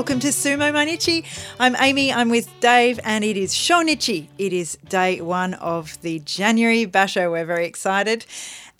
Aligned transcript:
Welcome 0.00 0.20
to 0.20 0.28
Sumo 0.28 0.72
Mainichi. 0.72 1.26
I'm 1.58 1.76
Amy, 1.76 2.10
I'm 2.10 2.30
with 2.30 2.48
Dave, 2.60 2.98
and 3.04 3.22
it 3.22 3.36
is 3.36 3.52
Shonichi. 3.52 4.28
It 4.38 4.54
is 4.54 4.78
day 4.88 5.20
one 5.20 5.52
of 5.52 6.00
the 6.00 6.20
January 6.20 6.86
Basho. 6.86 7.30
We're 7.30 7.44
very 7.44 7.66
excited. 7.66 8.24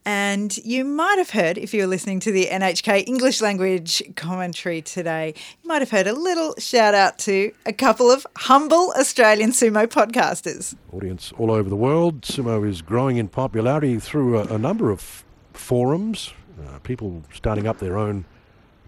And 0.07 0.57
you 0.57 0.83
might 0.83 1.19
have 1.19 1.29
heard, 1.29 1.59
if 1.59 1.75
you 1.75 1.83
were 1.83 1.89
listening 1.89 2.21
to 2.21 2.33
the 2.33 2.47
NHK 2.47 3.07
English 3.07 3.43
language 3.43 4.03
commentary 4.17 4.81
today, 4.81 5.35
you 5.63 5.69
might 5.69 5.83
have 5.83 5.91
heard 5.91 6.07
a 6.07 6.15
little 6.15 6.55
shout 6.59 6.95
out 6.95 7.19
to 7.19 7.53
a 7.67 7.73
couple 7.75 8.11
of 8.11 8.27
humble 8.39 8.95
Australian 8.99 9.51
sumo 9.51 9.87
podcasters. 9.87 10.75
Audience 10.91 11.35
all 11.37 11.51
over 11.51 11.69
the 11.69 11.77
world. 11.77 12.23
Sumo 12.23 12.67
is 12.67 12.81
growing 12.81 13.19
in 13.19 13.29
popularity 13.29 13.99
through 13.99 14.39
a, 14.39 14.55
a 14.55 14.59
number 14.59 14.91
of 14.91 15.23
forums, 15.53 16.33
uh, 16.67 16.79
people 16.79 17.25
starting 17.35 17.67
up 17.67 17.79
their 17.79 17.99
own 17.99 18.25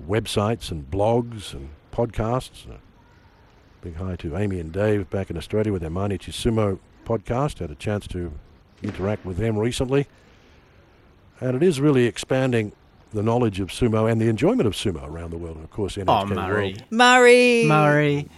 websites 0.08 0.70
and 0.70 0.90
blogs 0.90 1.52
and 1.52 1.68
podcasts. 1.92 2.68
Uh, 2.68 2.76
big 3.82 3.96
hi 3.96 4.16
to 4.16 4.36
Amy 4.36 4.58
and 4.58 4.72
Dave 4.72 5.08
back 5.10 5.30
in 5.30 5.36
Australia 5.36 5.72
with 5.72 5.82
their 5.82 5.90
Mainichi 5.90 6.30
Sumo 6.32 6.78
podcast. 7.04 7.58
Had 7.60 7.70
a 7.70 7.74
chance 7.76 8.06
to 8.08 8.32
interact 8.82 9.24
with 9.24 9.36
them 9.36 9.58
recently. 9.58 10.06
And 11.40 11.56
it 11.56 11.62
is 11.62 11.80
really 11.80 12.04
expanding 12.06 12.72
the 13.12 13.22
knowledge 13.22 13.60
of 13.60 13.68
sumo 13.68 14.10
and 14.10 14.20
the 14.20 14.28
enjoyment 14.28 14.66
of 14.66 14.72
sumo 14.72 15.06
around 15.08 15.30
the 15.30 15.36
world. 15.38 15.56
And 15.56 15.64
of 15.64 15.70
course, 15.70 15.96
NHK 15.96 16.06
Oh, 16.08 16.24
Murray. 16.34 16.72
World. 16.72 16.84
Murray. 16.90 17.64
Murray. 17.66 18.28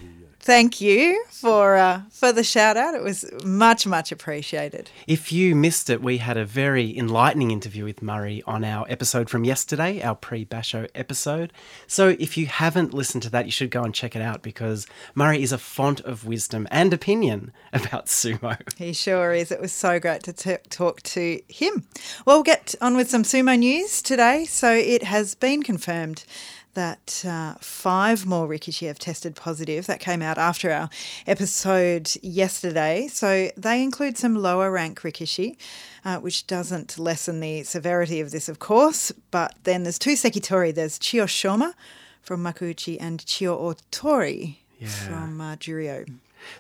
Thank 0.44 0.78
you 0.78 1.24
for 1.30 1.74
uh, 1.74 2.02
for 2.10 2.30
the 2.30 2.44
shout 2.44 2.76
out. 2.76 2.92
It 2.92 3.02
was 3.02 3.24
much, 3.42 3.86
much 3.86 4.12
appreciated. 4.12 4.90
If 5.06 5.32
you 5.32 5.56
missed 5.56 5.88
it, 5.88 6.02
we 6.02 6.18
had 6.18 6.36
a 6.36 6.44
very 6.44 6.94
enlightening 6.98 7.50
interview 7.50 7.84
with 7.84 8.02
Murray 8.02 8.42
on 8.46 8.62
our 8.62 8.84
episode 8.90 9.30
from 9.30 9.44
yesterday, 9.44 10.02
our 10.02 10.14
pre 10.14 10.44
Basho 10.44 10.86
episode. 10.94 11.50
So 11.86 12.10
if 12.18 12.36
you 12.36 12.44
haven't 12.44 12.92
listened 12.92 13.22
to 13.22 13.30
that, 13.30 13.46
you 13.46 13.52
should 13.52 13.70
go 13.70 13.84
and 13.84 13.94
check 13.94 14.14
it 14.14 14.20
out 14.20 14.42
because 14.42 14.86
Murray 15.14 15.42
is 15.42 15.50
a 15.50 15.56
font 15.56 16.00
of 16.00 16.26
wisdom 16.26 16.68
and 16.70 16.92
opinion 16.92 17.50
about 17.72 18.08
sumo. 18.08 18.58
He 18.76 18.92
sure 18.92 19.32
is. 19.32 19.50
It 19.50 19.62
was 19.62 19.72
so 19.72 19.98
great 19.98 20.24
to 20.24 20.34
t- 20.34 20.58
talk 20.68 21.00
to 21.04 21.40
him. 21.48 21.86
Well, 22.26 22.36
we'll 22.36 22.42
get 22.42 22.74
on 22.82 22.98
with 22.98 23.08
some 23.08 23.22
sumo 23.22 23.58
news 23.58 24.02
today. 24.02 24.44
So 24.44 24.74
it 24.74 25.04
has 25.04 25.34
been 25.34 25.62
confirmed 25.62 26.26
that 26.74 27.24
uh, 27.26 27.54
five 27.60 28.26
more 28.26 28.46
rikishi 28.46 28.86
have 28.86 28.98
tested 28.98 29.34
positive. 29.34 29.86
That 29.86 30.00
came 30.00 30.22
out 30.22 30.38
after 30.38 30.70
our 30.70 30.90
episode 31.26 32.12
yesterday. 32.22 33.08
So 33.08 33.50
they 33.56 33.82
include 33.82 34.18
some 34.18 34.36
lower 34.36 34.70
rank 34.70 35.00
rikishi, 35.00 35.56
uh, 36.04 36.18
which 36.18 36.46
doesn't 36.46 36.98
lessen 36.98 37.40
the 37.40 37.62
severity 37.62 38.20
of 38.20 38.30
this, 38.30 38.48
of 38.48 38.58
course. 38.58 39.12
But 39.30 39.54
then 39.64 39.82
there's 39.82 39.98
two 39.98 40.14
sekitori. 40.14 40.74
There's 40.74 40.98
Chiyo 40.98 41.24
Shoma 41.24 41.74
from 42.22 42.42
Makuuchi 42.42 42.96
and 43.00 43.20
Chiyo 43.20 43.58
Otori 43.58 44.56
from 44.86 45.40
uh, 45.40 45.56
Juryo. 45.56 46.06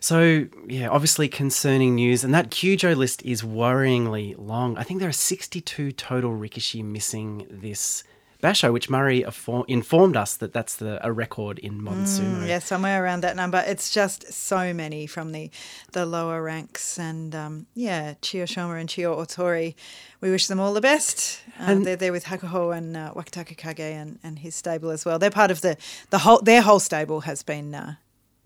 So, 0.00 0.46
yeah, 0.66 0.88
obviously 0.88 1.28
concerning 1.28 1.96
news. 1.96 2.24
And 2.24 2.34
that 2.34 2.50
Kyujo 2.50 2.96
list 2.96 3.22
is 3.22 3.42
worryingly 3.42 4.34
long. 4.38 4.76
I 4.78 4.82
think 4.82 5.00
there 5.00 5.08
are 5.08 5.12
62 5.12 5.92
total 5.92 6.32
Rikishi 6.32 6.82
missing 6.82 7.46
this 7.50 8.04
Basho, 8.44 8.72
which 8.72 8.90
Murray 8.90 9.24
informed 9.68 10.16
us 10.16 10.36
that 10.36 10.52
that's 10.52 10.76
the, 10.76 11.04
a 11.04 11.10
record 11.10 11.58
in 11.60 11.82
modern 11.82 12.04
sumo. 12.04 12.46
Yeah, 12.46 12.58
somewhere 12.58 13.02
around 13.02 13.22
that 13.22 13.36
number. 13.36 13.64
It's 13.66 13.90
just 13.90 14.30
so 14.32 14.74
many 14.74 15.06
from 15.06 15.32
the 15.32 15.50
the 15.92 16.04
lower 16.04 16.42
ranks, 16.42 16.98
and 16.98 17.34
um, 17.34 17.66
yeah, 17.74 18.14
Chiyo 18.20 18.44
Shoma 18.44 18.78
and 18.78 18.88
Chiyo 18.88 19.16
Otori. 19.16 19.74
We 20.20 20.30
wish 20.30 20.46
them 20.46 20.60
all 20.60 20.74
the 20.74 20.82
best. 20.82 21.40
Uh, 21.58 21.76
they're 21.76 21.96
there 21.96 22.12
with 22.12 22.24
Hakuho 22.24 22.76
and 22.76 22.96
uh, 22.96 23.12
Wakataka 23.14 23.56
Kage 23.56 23.80
and, 23.80 24.18
and 24.22 24.38
his 24.40 24.54
stable 24.54 24.90
as 24.90 25.04
well. 25.04 25.18
They're 25.18 25.30
part 25.30 25.50
of 25.50 25.62
the 25.62 25.76
the 26.10 26.18
whole. 26.18 26.40
Their 26.40 26.60
whole 26.62 26.80
stable 26.80 27.22
has 27.22 27.42
been 27.42 27.74
uh, 27.74 27.94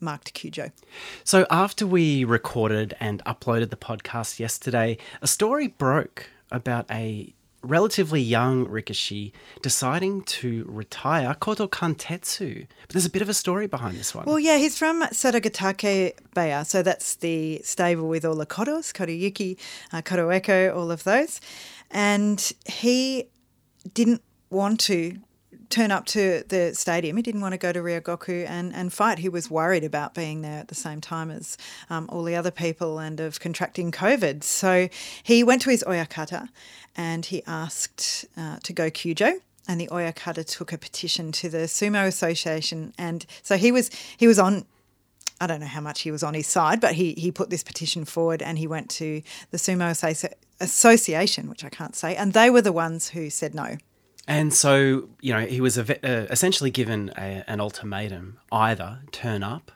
marked 0.01 0.34
Kyujo. 0.34 0.71
So, 1.25 1.47
after 1.51 1.87
we 1.87 2.25
recorded 2.25 2.95
and 3.01 3.25
uploaded 3.25 3.71
the 3.71 3.77
podcast 3.77 4.39
yesterday, 4.39 4.99
a 5.22 5.27
story 5.27 5.69
broke 5.69 6.31
about 6.51 6.87
a 6.91 7.34
relatively 7.63 8.21
young 8.21 8.67
Rikishi 8.67 9.33
deciding 9.63 10.23
to 10.23 10.65
retire 10.69 11.35
Koto 11.35 11.67
Kantetsu. 11.67 12.67
But 12.83 12.91
there's 12.91 13.07
a 13.07 13.11
bit 13.11 13.23
of 13.23 13.29
a 13.29 13.35
story 13.35 13.67
behind 13.67 13.99
this 13.99 14.15
one. 14.15 14.25
Well, 14.27 14.39
yeah, 14.39 14.59
he's 14.59 14.79
from 14.79 15.03
Sadogatake 15.03 16.15
Beya, 16.35 16.65
so 16.65 16.83
that's 16.83 17.17
the 17.17 17.61
stable 17.65 18.09
with 18.09 18.25
all 18.25 18.37
the 18.37 18.47
kodos, 18.47 18.93
Kotoyuki, 18.93 19.59
uh, 19.93 20.03
Kotoeko, 20.03 20.75
all 20.75 20.91
of 20.91 21.05
those. 21.05 21.41
And 21.91 22.53
he 22.67 23.29
didn't 23.93 24.23
want 24.51 24.81
to 24.81 25.19
turn 25.71 25.91
up 25.91 26.07
to 26.07 26.43
the 26.49 26.75
stadium. 26.75 27.17
He 27.17 27.23
didn't 27.23 27.41
want 27.41 27.53
to 27.53 27.59
go 27.59 27.73
to 27.73 27.81
Ryogoku 27.81 28.49
and, 28.49 28.75
and 28.75 28.93
fight. 28.93 29.19
He 29.19 29.29
was 29.29 29.51
worried 29.51 29.85
about 29.85 30.15
being 30.15 30.41
there 30.41 30.59
at 30.59 30.69
the 30.69 30.75
same 30.75 31.01
time 31.01 31.31
as 31.31 31.59
um, 31.91 32.09
all 32.11 32.23
the 32.23 32.35
other 32.35 32.51
people 32.51 32.99
and 32.99 33.21
of 33.21 33.41
contracting 33.41 33.93
COVID. 33.93 34.43
So 34.43 34.89
he 35.23 35.45
went 35.45 35.63
to 35.63 35.71
his 35.71 35.85
oyakata 35.87 36.49
and 36.98 37.25
he 37.25 37.42
asked 37.47 38.26
uh, 38.36 38.59
to 38.64 38.72
go 38.75 38.91
Kyujo 38.91 39.41
and 39.69 39.81
the 39.81 39.86
Oyakata 39.88 40.44
took 40.44 40.72
a 40.72 40.78
petition 40.78 41.31
to 41.32 41.48
the 41.50 41.59
Sumo 41.59 42.06
Association, 42.06 42.94
and 42.98 43.25
so 43.42 43.56
he 43.56 43.70
was 43.70 43.91
he 44.16 44.26
was 44.26 44.38
on. 44.38 44.64
I 45.41 45.47
don't 45.47 45.60
know 45.60 45.66
how 45.66 45.81
much 45.81 46.00
he 46.00 46.10
was 46.10 46.25
on 46.25 46.34
his 46.34 46.48
side, 46.48 46.81
but 46.81 46.94
he 46.94 47.12
he 47.12 47.31
put 47.31 47.50
this 47.50 47.62
petition 47.62 48.04
forward, 48.04 48.42
and 48.42 48.59
he 48.59 48.66
went 48.66 48.91
to 48.91 49.22
the 49.50 49.59
Sumo 49.59 49.91
Association, 50.60 51.48
which 51.48 51.64
I 51.64 51.69
can't 51.69 51.94
say, 51.94 52.16
and 52.16 52.32
they 52.32 52.50
were 52.50 52.62
the 52.62 52.72
ones 52.72 53.10
who 53.10 53.30
said 53.30 53.54
no. 53.54 53.76
And 54.26 54.53
so, 54.53 55.09
you 55.22 55.32
know, 55.32 55.47
he 55.47 55.62
was 55.62 55.78
uh, 55.78 55.94
essentially 56.04 56.70
given 56.70 57.10
a, 57.16 57.44
an 57.47 57.60
ultimatum 57.60 58.38
either 58.53 58.98
turn 59.10 59.42
up 59.42 59.72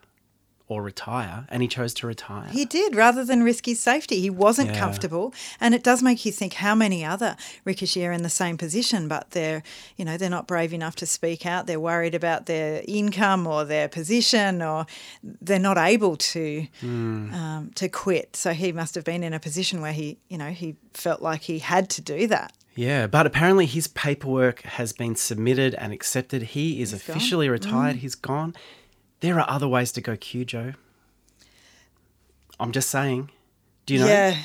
or 0.72 0.82
retire, 0.82 1.46
and 1.48 1.62
he 1.62 1.68
chose 1.68 1.92
to 1.94 2.06
retire. 2.06 2.48
He 2.50 2.64
did 2.64 2.94
rather 2.96 3.24
than 3.24 3.42
risk 3.42 3.66
his 3.66 3.80
safety. 3.80 4.20
He 4.20 4.30
wasn't 4.30 4.70
Yeah. 4.70 4.78
comfortable, 4.80 5.34
and 5.60 5.74
it 5.74 5.82
does 5.82 6.02
make 6.02 6.24
you 6.26 6.32
think 6.32 6.54
how 6.54 6.74
many 6.74 7.04
other 7.04 7.36
rikishi 7.66 8.06
are 8.06 8.12
in 8.12 8.22
the 8.22 8.30
same 8.30 8.56
position, 8.56 9.08
but 9.08 9.30
they're 9.32 9.62
you 9.96 10.04
know 10.04 10.16
they're 10.16 10.30
not 10.30 10.46
brave 10.46 10.72
enough 10.72 10.96
to 10.96 11.06
speak 11.06 11.44
out. 11.46 11.66
They're 11.66 11.80
worried 11.80 12.14
about 12.14 12.46
their 12.46 12.82
income 12.88 13.46
or 13.46 13.64
their 13.64 13.88
position, 13.88 14.62
or 14.62 14.86
they're 15.22 15.58
not 15.58 15.78
able 15.78 16.16
to 16.16 16.66
um, 16.82 17.70
to 17.74 17.88
quit. 17.88 18.36
So 18.36 18.52
he 18.52 18.72
must 18.72 18.94
have 18.94 19.04
been 19.04 19.22
in 19.22 19.32
a 19.34 19.40
position 19.40 19.80
where 19.80 19.92
he 19.92 20.18
you 20.28 20.38
know 20.38 20.50
he 20.50 20.76
felt 20.94 21.22
like 21.22 21.42
he 21.42 21.58
had 21.60 21.88
to 21.90 22.00
do 22.00 22.26
that. 22.28 22.52
Yeah, 22.74 23.06
but 23.06 23.26
apparently 23.26 23.66
his 23.66 23.86
paperwork 23.86 24.62
has 24.62 24.94
been 24.94 25.14
submitted 25.14 25.74
and 25.74 25.92
accepted. 25.92 26.42
He 26.42 26.80
is 26.80 26.92
gone? 26.92 26.96
officially 27.00 27.48
retired. 27.50 27.96
He's 27.96 28.14
gone. 28.14 28.54
There 29.22 29.38
are 29.38 29.48
other 29.48 29.68
ways 29.68 29.92
to 29.92 30.00
go 30.00 30.16
Kyujo. 30.16 30.74
I'm 32.58 32.72
just 32.72 32.90
saying. 32.90 33.30
Do 33.86 33.94
you 33.94 34.00
know? 34.00 34.06
Yeah, 34.06 34.36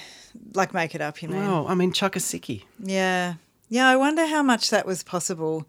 like 0.54 0.72
make 0.72 0.94
it 0.94 1.02
up, 1.02 1.20
you 1.22 1.30
mean? 1.30 1.42
Well, 1.42 1.68
I 1.68 1.74
mean, 1.74 1.92
Chakasiki. 1.92 2.64
Yeah. 2.80 3.34
Yeah, 3.70 3.90
I 3.90 3.96
wonder 3.96 4.28
how 4.28 4.44
much 4.44 4.70
that 4.70 4.86
was 4.86 5.02
possible, 5.02 5.68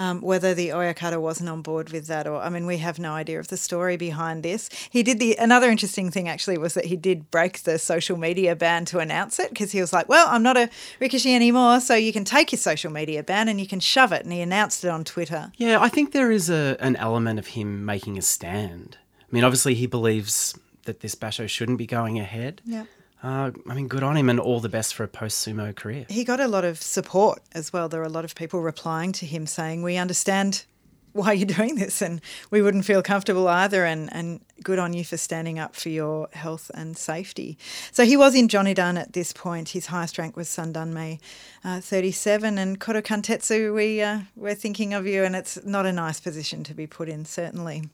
um, 0.00 0.22
whether 0.22 0.54
the 0.54 0.70
Oyakata 0.70 1.20
wasn't 1.20 1.50
on 1.50 1.60
board 1.60 1.90
with 1.90 2.06
that 2.06 2.26
or, 2.26 2.40
I 2.40 2.48
mean, 2.48 2.64
we 2.64 2.78
have 2.78 2.98
no 2.98 3.12
idea 3.12 3.38
of 3.38 3.48
the 3.48 3.58
story 3.58 3.98
behind 3.98 4.42
this. 4.42 4.70
He 4.88 5.02
did 5.02 5.18
the, 5.18 5.36
another 5.36 5.70
interesting 5.70 6.10
thing 6.10 6.26
actually 6.26 6.56
was 6.56 6.72
that 6.72 6.86
he 6.86 6.96
did 6.96 7.30
break 7.30 7.64
the 7.64 7.78
social 7.78 8.16
media 8.16 8.56
ban 8.56 8.86
to 8.86 8.98
announce 8.98 9.38
it 9.38 9.50
because 9.50 9.72
he 9.72 9.80
was 9.80 9.92
like, 9.92 10.08
well, 10.08 10.26
I'm 10.30 10.42
not 10.42 10.56
a 10.56 10.70
Rikishi 11.02 11.34
anymore, 11.34 11.80
so 11.80 11.94
you 11.94 12.14
can 12.14 12.24
take 12.24 12.50
your 12.50 12.58
social 12.58 12.90
media 12.90 13.22
ban 13.22 13.46
and 13.46 13.60
you 13.60 13.66
can 13.66 13.78
shove 13.78 14.10
it. 14.10 14.24
And 14.24 14.32
he 14.32 14.40
announced 14.40 14.84
it 14.84 14.88
on 14.88 15.04
Twitter. 15.04 15.52
Yeah, 15.58 15.78
I 15.78 15.90
think 15.90 16.12
there 16.12 16.30
is 16.30 16.48
a, 16.48 16.78
an 16.80 16.96
element 16.96 17.38
of 17.38 17.48
him 17.48 17.84
making 17.84 18.16
a 18.16 18.22
stand. 18.22 18.96
I 19.20 19.26
mean, 19.30 19.44
obviously, 19.44 19.74
he 19.74 19.86
believes 19.86 20.58
that 20.84 21.00
this 21.00 21.14
basho 21.14 21.46
shouldn't 21.46 21.76
be 21.76 21.86
going 21.86 22.18
ahead. 22.18 22.62
Yeah. 22.64 22.84
Uh, 23.22 23.50
I 23.68 23.74
mean, 23.74 23.88
good 23.88 24.02
on 24.02 24.16
him 24.16 24.30
and 24.30 24.40
all 24.40 24.60
the 24.60 24.68
best 24.68 24.94
for 24.94 25.04
a 25.04 25.08
post 25.08 25.46
sumo 25.46 25.74
career. 25.74 26.06
He 26.08 26.24
got 26.24 26.40
a 26.40 26.48
lot 26.48 26.64
of 26.64 26.80
support 26.80 27.42
as 27.52 27.72
well. 27.72 27.88
There 27.88 28.00
were 28.00 28.06
a 28.06 28.10
lot 28.10 28.24
of 28.24 28.34
people 28.34 28.62
replying 28.62 29.12
to 29.12 29.26
him 29.26 29.46
saying, 29.46 29.82
we 29.82 29.96
understand 29.96 30.64
why 31.12 31.32
you're 31.32 31.46
doing 31.46 31.74
this 31.74 32.00
and 32.00 32.20
we 32.50 32.62
wouldn't 32.62 32.84
feel 32.84 33.02
comfortable 33.02 33.48
either 33.48 33.84
and, 33.84 34.08
and 34.12 34.40
good 34.62 34.78
on 34.78 34.92
you 34.92 35.04
for 35.04 35.16
standing 35.16 35.58
up 35.58 35.74
for 35.74 35.88
your 35.88 36.28
health 36.32 36.70
and 36.74 36.96
safety. 36.96 37.58
So 37.92 38.04
he 38.04 38.16
was 38.16 38.34
in 38.34 38.48
Jonidan 38.48 38.98
at 38.98 39.12
this 39.12 39.32
point. 39.32 39.70
His 39.70 39.86
highest 39.86 40.18
rank 40.18 40.36
was 40.36 40.48
Sandanme 40.48 41.18
uh, 41.64 41.80
37 41.80 42.58
and 42.58 42.78
Koto 42.78 43.00
Kantetsu, 43.00 43.74
we, 43.74 44.00
uh, 44.00 44.20
we're 44.36 44.54
thinking 44.54 44.94
of 44.94 45.06
you 45.06 45.24
and 45.24 45.34
it's 45.34 45.62
not 45.64 45.84
a 45.84 45.92
nice 45.92 46.20
position 46.20 46.64
to 46.64 46.74
be 46.74 46.86
put 46.86 47.08
in, 47.08 47.24
certainly. 47.24 47.84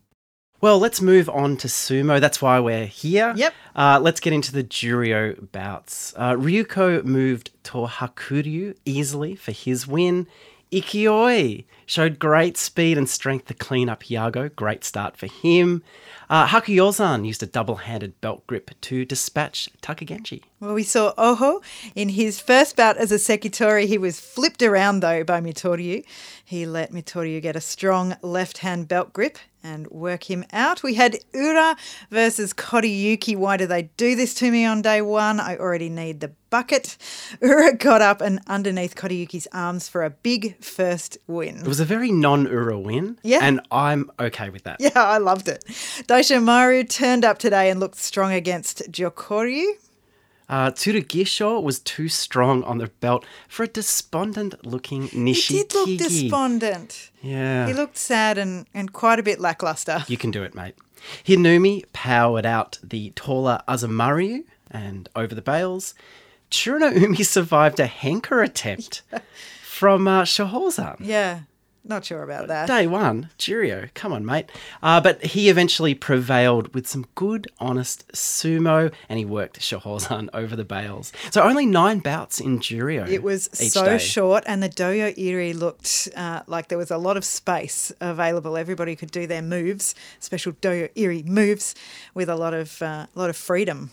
Well, 0.61 0.79
let's 0.79 1.01
move 1.01 1.29
on 1.29 1.57
to 1.59 1.69
sumo. 1.69 2.21
That's 2.21 2.41
why 2.41 2.59
we're 2.61 2.87
here. 2.87 3.35
Yep. 3.37 3.55
Uh, 3.75 4.01
let's 4.03 4.21
get 4.21 4.33
into 4.33 4.53
the 4.53 4.65
Juryo 4.65 5.51
bouts. 5.53 6.15
Uh, 6.17 6.33
Ryuko 6.33 7.05
moved 7.05 7.51
to 7.65 7.73
Tohakuryu 7.73 8.75
easily 8.85 9.35
for 9.35 9.53
his 9.53 9.87
win. 9.87 10.27
Ikioi 10.73 11.65
showed 11.87 12.19
great 12.19 12.57
speed 12.57 12.99
and 12.99 13.09
strength 13.09 13.47
to 13.47 13.55
clean 13.55 13.89
up 13.89 14.03
Yago. 14.03 14.55
Great 14.55 14.85
start 14.85 15.17
for 15.17 15.27
him. 15.27 15.83
Uh, 16.29 16.47
Hakuyozan 16.49 17.25
used 17.25 17.43
a 17.43 17.47
double 17.47 17.77
handed 17.77 18.21
belt 18.21 18.47
grip 18.47 18.73
to 18.83 19.05
dispatch 19.05 19.69
Takagenji. 19.81 20.43
Well, 20.59 20.75
we 20.75 20.83
saw 20.83 21.13
Oho 21.17 21.63
in 21.95 22.11
his 22.11 22.41
first 22.41 22.77
bout 22.77 22.97
as 22.97 23.13
a 23.13 23.17
Sekitori. 23.17 23.87
He 23.87 23.99
was 23.99 24.19
flipped 24.19 24.63
around, 24.63 25.01
though, 25.01 25.23
by 25.23 25.41
Mitoryu. 25.41 26.05
He 26.45 26.67
let 26.67 26.93
Mitoryu 26.93 27.41
get 27.41 27.55
a 27.55 27.61
strong 27.61 28.17
left 28.23 28.59
hand 28.59 28.89
belt 28.89 29.13
grip 29.13 29.39
and 29.63 29.87
work 29.89 30.31
him 30.31 30.45
out. 30.53 30.83
We 30.83 30.95
had 30.95 31.19
Ura 31.35 31.77
versus 32.11 32.53
Koriyuki. 32.53 33.37
Why 33.37 33.57
do 33.57 33.67
they 33.67 33.91
do 33.97 34.15
this 34.15 34.33
to 34.35 34.51
me 34.51 34.65
on 34.65 34.81
day 34.81 35.03
one? 35.03 35.41
I 35.41 35.57
already 35.57 35.89
need 35.89 36.21
the 36.21 36.33
bucket. 36.51 36.97
Ura 37.43 37.75
got 37.75 38.01
up 38.01 38.21
and 38.21 38.41
underneath 38.47 38.95
Koriyuki's 38.95 39.49
arms 39.53 39.89
for 39.89 40.05
a 40.05 40.11
big 40.11 40.63
first 40.63 41.19
win. 41.27 41.65
Was 41.77 41.81
a 41.81 41.85
very 41.85 42.11
non-Ura 42.11 42.79
win. 42.79 43.19
Yeah. 43.23 43.41
And 43.43 43.61
I'm 43.71 44.11
okay 44.19 44.49
with 44.49 44.63
that. 44.63 44.79
Yeah, 44.81 44.93
I 44.95 45.19
loved 45.19 45.47
it. 45.47 45.63
Daisho 46.09 46.43
Maru 46.43 46.85
turned 46.85 47.23
up 47.23 47.39
today 47.39 47.69
and 47.69 47.79
looked 47.79 47.97
strong 47.99 48.33
against 48.33 48.91
Jokoryu. 48.91 49.73
Uh, 50.49 50.71
Tsurugisho 50.71 51.63
was 51.63 51.81
too 51.81 52.09
strong 52.09 52.63
on 52.63 52.79
the 52.79 52.87
belt 52.87 53.27
for 53.47 53.65
a 53.65 53.69
despondent-looking 53.69 55.09
Nishikigi. 55.09 55.49
He 55.49 55.65
did 55.65 55.75
look 55.75 55.99
despondent. 55.99 57.11
Yeah. 57.21 57.67
He 57.67 57.75
looked 57.75 57.99
sad 57.99 58.39
and, 58.39 58.65
and 58.73 58.95
quite 58.95 59.19
a 59.19 59.23
bit 59.23 59.39
lackluster. 59.39 60.03
You 60.09 60.17
can 60.17 60.31
do 60.31 60.43
it, 60.45 60.55
mate. 60.55 60.77
Hinumi 61.27 61.85
powered 61.93 62.47
out 62.47 62.79
the 62.83 63.11
taller 63.11 63.61
Azumaryu 63.69 64.45
and 64.71 65.11
over 65.15 65.35
the 65.35 65.43
bales. 65.43 65.95
Churano 66.51 66.99
Umi 66.99 67.23
survived 67.23 67.79
a 67.81 67.87
henka 67.87 68.43
attempt 68.43 69.03
from 69.63 70.09
uh, 70.09 70.23
Shohozan. 70.23 70.97
Yeah, 71.01 71.41
not 71.89 72.05
sure 72.05 72.23
about 72.23 72.49
that. 72.49 72.67
Day 72.67 72.87
one, 72.87 73.31
Juryo, 73.39 73.93
come 73.95 74.13
on, 74.13 74.25
mate. 74.25 74.51
Uh, 74.83 75.01
but 75.01 75.23
he 75.25 75.49
eventually 75.49 75.95
prevailed 75.95 76.75
with 76.75 76.87
some 76.87 77.07
good, 77.15 77.47
honest 77.59 78.07
sumo, 78.13 78.93
and 79.09 79.19
he 79.19 79.25
worked 79.25 79.61
Shohozan 79.61 80.29
over 80.35 80.57
the 80.57 80.65
bales. 80.65 81.13
So 81.31 81.43
only 81.43 81.67
nine 81.67 82.01
bouts 82.01 82.41
in 82.41 82.59
Juryo. 82.59 83.09
It 83.09 83.23
was 83.23 83.49
so 83.53 83.85
day. 83.85 83.99
short, 83.99 84.45
and 84.47 84.63
the 84.63 84.69
Dohyo 84.69 85.17
Iri 85.17 85.53
looked 85.53 86.09
uh, 86.17 86.43
like 86.47 86.69
there 86.69 86.79
was 86.79 86.91
a 86.91 86.99
lot 86.99 87.17
of 87.17 87.25
space 87.25 87.93
available. 88.01 88.57
Everybody 88.57 88.97
could 88.97 89.11
do 89.11 89.27
their 89.27 89.43
moves, 89.43 89.95
special 90.19 90.53
Dohyo 90.53 90.91
Iri 90.95 91.23
moves, 91.23 91.75
with 92.15 92.29
a 92.29 92.37
lot 92.37 92.55
of 92.55 92.83
uh, 92.83 93.07
lot 93.15 93.31
of 93.31 93.37
freedom. 93.37 93.91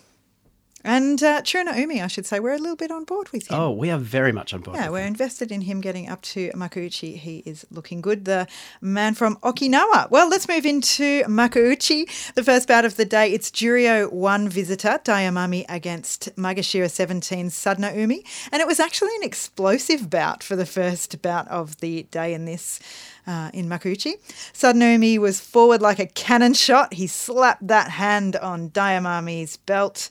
And 0.84 1.24
uh, 1.24 1.42
Umi, 1.54 2.02
I 2.02 2.08
should 2.08 2.26
say, 2.26 2.40
we're 2.40 2.54
a 2.54 2.58
little 2.58 2.76
bit 2.76 2.92
on 2.92 3.06
board 3.06 3.30
with 3.30 3.50
him. 3.50 3.58
Oh, 3.58 3.72
we 3.72 3.90
are 3.90 3.98
very 3.98 4.34
much 4.34 4.54
on 4.54 4.62
board. 4.62 4.76
Yeah, 4.76 4.90
we're 4.90 5.00
him. 5.00 5.08
invested 5.08 5.52
in 5.52 5.62
him 5.62 5.80
getting 5.80 6.10
up 6.10 6.22
to 6.24 6.50
Makuuchi. 6.52 7.18
He 7.18 7.38
is 7.46 7.66
looking 7.72 8.02
good. 8.02 8.26
The 8.26 8.48
man 8.82 9.14
from 9.14 9.38
Okinawa. 9.38 10.12
Well, 10.12 10.30
let's 10.30 10.48
move 10.48 10.66
into 10.66 11.24
Makuuchi. 11.24 12.34
The 12.34 12.44
first 12.44 12.68
bout 12.68 12.84
of 12.84 12.98
the 12.98 13.06
day, 13.06 13.32
it's 13.32 13.50
Juryo 13.50 14.12
1 14.12 14.50
visitor, 14.50 15.00
Daiamami 15.04 15.66
against 15.70 16.36
Maegashira 16.36 16.92
17 16.92 17.48
Sadanoumi. 17.48 18.26
And 18.52 18.62
it 18.62 18.68
was 18.68 18.82
actually 18.82 19.16
an 19.16 19.24
explosive 19.24 20.10
bout 20.10 20.44
for 20.44 20.58
the 20.58 20.66
first 20.66 21.22
bout 21.22 21.48
of 21.48 21.80
the 21.80 22.04
day 22.04 22.34
in 22.34 22.46
this. 22.46 22.80
Uh, 23.26 23.50
in 23.54 23.70
Makuuchi. 23.70 24.16
Sadanoumi 24.52 25.18
was 25.18 25.40
forward 25.40 25.82
like 25.82 25.98
a 25.98 26.08
cannon 26.08 26.54
shot. 26.54 26.94
He 26.96 27.08
slapped 27.08 27.66
that 27.66 27.90
hand 27.92 28.36
on 28.36 28.70
Daiamami's 28.72 29.56
belt 29.56 30.10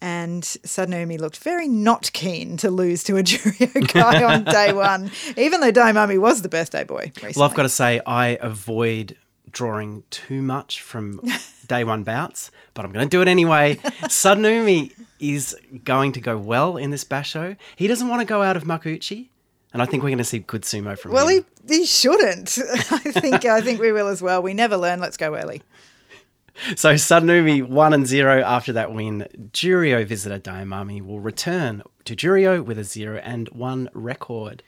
and 0.00 0.42
Sadanoumi 0.42 1.18
looked 1.18 1.38
very 1.38 1.68
not 1.68 2.12
keen 2.12 2.56
to 2.58 2.70
lose 2.70 3.02
to 3.04 3.16
a 3.16 3.22
Juryo 3.22 3.92
guy 3.92 4.22
on 4.22 4.44
day 4.44 4.72
one, 4.74 5.10
even 5.36 5.60
though 5.60 5.72
Daiamami 5.72 6.18
was 6.18 6.42
the 6.42 6.48
birthday 6.48 6.84
boy. 6.84 7.12
Recently. 7.16 7.32
Well, 7.36 7.48
I've 7.48 7.56
got 7.56 7.64
to 7.64 7.68
say, 7.68 8.00
I 8.06 8.38
avoid 8.40 9.16
drawing 9.50 10.04
too 10.10 10.42
much 10.42 10.82
from 10.82 11.20
day 11.66 11.84
one 11.84 12.04
bouts, 12.04 12.50
but 12.74 12.84
I'm 12.84 12.92
going 12.92 13.06
to 13.06 13.10
do 13.10 13.22
it 13.22 13.28
anyway. 13.28 13.76
Sadanoumi 13.76 14.92
is 15.18 15.56
going 15.84 16.12
to 16.12 16.20
go 16.20 16.38
well 16.38 16.76
in 16.76 16.90
this 16.90 17.04
basho. 17.04 17.56
He 17.76 17.86
doesn't 17.86 18.08
want 18.08 18.20
to 18.20 18.26
go 18.26 18.42
out 18.42 18.56
of 18.56 18.64
Makuuchi, 18.64 19.28
and 19.72 19.82
I 19.82 19.86
think 19.86 20.02
we're 20.02 20.10
going 20.10 20.18
to 20.18 20.24
see 20.24 20.38
good 20.38 20.62
sumo 20.62 20.96
from 20.98 21.12
well, 21.12 21.28
him. 21.28 21.44
he, 21.66 21.78
he 21.78 21.86
shouldn't. 21.86 22.58
I 22.90 22.98
think 22.98 23.44
I 23.44 23.60
think 23.60 23.80
we 23.80 23.92
will 23.92 24.08
as 24.08 24.22
well. 24.22 24.42
We 24.42 24.54
never 24.54 24.76
learn. 24.76 25.00
Let's 25.00 25.16
go 25.16 25.34
early. 25.34 25.62
So 26.76 26.94
Sadanoumi 26.94 27.66
one 27.66 27.92
and 27.92 28.06
zero 28.06 28.42
after 28.42 28.72
that 28.72 28.92
win. 28.92 29.26
Juryo 29.52 30.06
visitor 30.06 30.38
Daimami 30.38 31.00
will 31.04 31.20
return 31.20 31.82
to 32.04 32.16
Juryo 32.16 32.64
with 32.64 32.78
a 32.78 32.84
zero 32.84 33.20
and 33.22 33.48
one 33.50 33.88
record. 33.94 34.62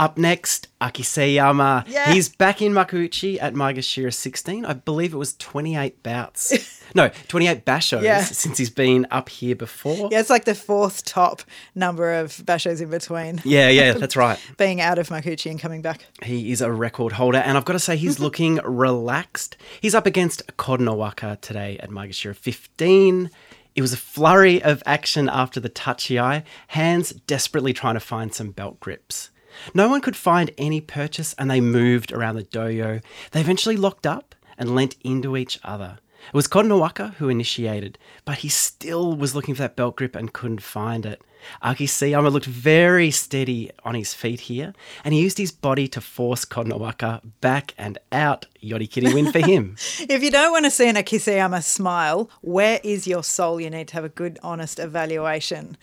Up 0.00 0.16
next, 0.16 0.68
Akiseyama. 0.80 1.84
Yeah. 1.88 2.12
He's 2.12 2.28
back 2.28 2.62
in 2.62 2.72
Makuuchi 2.72 3.36
at 3.42 3.54
Maegashira 3.54 4.14
16. 4.14 4.64
I 4.64 4.72
believe 4.74 5.12
it 5.12 5.16
was 5.16 5.34
28 5.38 6.02
bouts. 6.04 6.84
no, 6.94 7.10
28 7.26 7.64
bashos 7.64 8.02
Yeah. 8.02 8.22
since 8.22 8.58
he's 8.58 8.70
been 8.70 9.08
up 9.10 9.28
here 9.28 9.56
before. 9.56 10.08
Yeah, 10.12 10.20
it's 10.20 10.30
like 10.30 10.44
the 10.44 10.54
fourth 10.54 11.04
top 11.04 11.42
number 11.74 12.12
of 12.12 12.30
bashos 12.44 12.80
in 12.80 12.90
between. 12.90 13.40
yeah, 13.44 13.68
yeah, 13.70 13.92
that's 13.94 14.14
right. 14.24 14.38
Being 14.56 14.80
out 14.80 14.98
of 15.00 15.08
Makuuchi 15.08 15.50
and 15.50 15.58
coming 15.58 15.82
back. 15.82 16.04
He 16.22 16.52
is 16.52 16.60
a 16.60 16.70
record 16.70 17.12
holder, 17.14 17.38
and 17.38 17.58
I've 17.58 17.64
got 17.64 17.72
to 17.72 17.80
say, 17.80 17.96
he's 17.96 18.20
looking 18.20 18.56
relaxed. 18.64 19.56
He's 19.80 19.96
up 19.96 20.06
against 20.06 20.46
Kotonowaka 20.58 21.40
today 21.40 21.76
at 21.80 21.90
Maegashira 21.90 22.36
15. 22.36 23.30
It 23.74 23.80
was 23.80 23.92
a 23.92 23.96
flurry 23.96 24.62
of 24.62 24.80
action 24.86 25.28
after 25.28 25.58
the 25.58 25.70
tachiai, 25.70 26.44
hands 26.68 27.10
desperately 27.10 27.72
trying 27.72 27.94
to 27.94 28.00
find 28.00 28.32
some 28.32 28.50
belt 28.52 28.78
grips. 28.80 29.30
No 29.74 29.88
one 29.88 30.00
could 30.00 30.16
find 30.16 30.50
any 30.58 30.80
purchase, 30.80 31.34
and 31.38 31.50
they 31.50 31.60
moved 31.60 32.12
around 32.12 32.36
the 32.36 32.44
dohyo. 32.44 33.02
They 33.32 33.40
eventually 33.40 33.76
locked 33.76 34.06
up 34.06 34.34
and 34.56 34.74
leant 34.74 34.96
into 35.02 35.36
each 35.36 35.58
other. 35.62 35.98
It 36.28 36.34
was 36.34 36.48
Kotonowaka 36.48 37.14
who 37.14 37.28
initiated, 37.28 37.96
but 38.24 38.38
he 38.38 38.48
still 38.48 39.14
was 39.14 39.34
looking 39.34 39.54
for 39.54 39.62
that 39.62 39.76
belt 39.76 39.96
grip 39.96 40.16
and 40.16 40.32
couldn't 40.32 40.62
find 40.62 41.06
it. 41.06 41.22
Akiseyama 41.62 42.30
looked 42.32 42.46
very 42.46 43.10
steady 43.10 43.70
on 43.84 43.94
his 43.94 44.12
feet 44.12 44.40
here, 44.40 44.74
and 45.04 45.14
he 45.14 45.22
used 45.22 45.38
his 45.38 45.52
body 45.52 45.86
to 45.88 46.00
force 46.00 46.44
Kotonowaka 46.44 47.22
back 47.40 47.74
and 47.78 47.98
out. 48.10 48.46
Yorikiri 48.62 49.14
win 49.14 49.32
for 49.32 49.38
him. 49.38 49.76
If 50.00 50.22
you 50.22 50.30
don't 50.30 50.50
want 50.50 50.64
to 50.64 50.70
see 50.70 50.88
an 50.88 50.96
Akiseyama 50.96 51.62
smile, 51.62 52.28
where 52.40 52.80
is 52.82 53.06
your 53.06 53.22
soul? 53.22 53.60
You 53.60 53.70
need 53.70 53.88
to 53.88 53.94
have 53.94 54.04
a 54.04 54.08
good, 54.08 54.38
honest 54.42 54.78
evaluation 54.78 55.76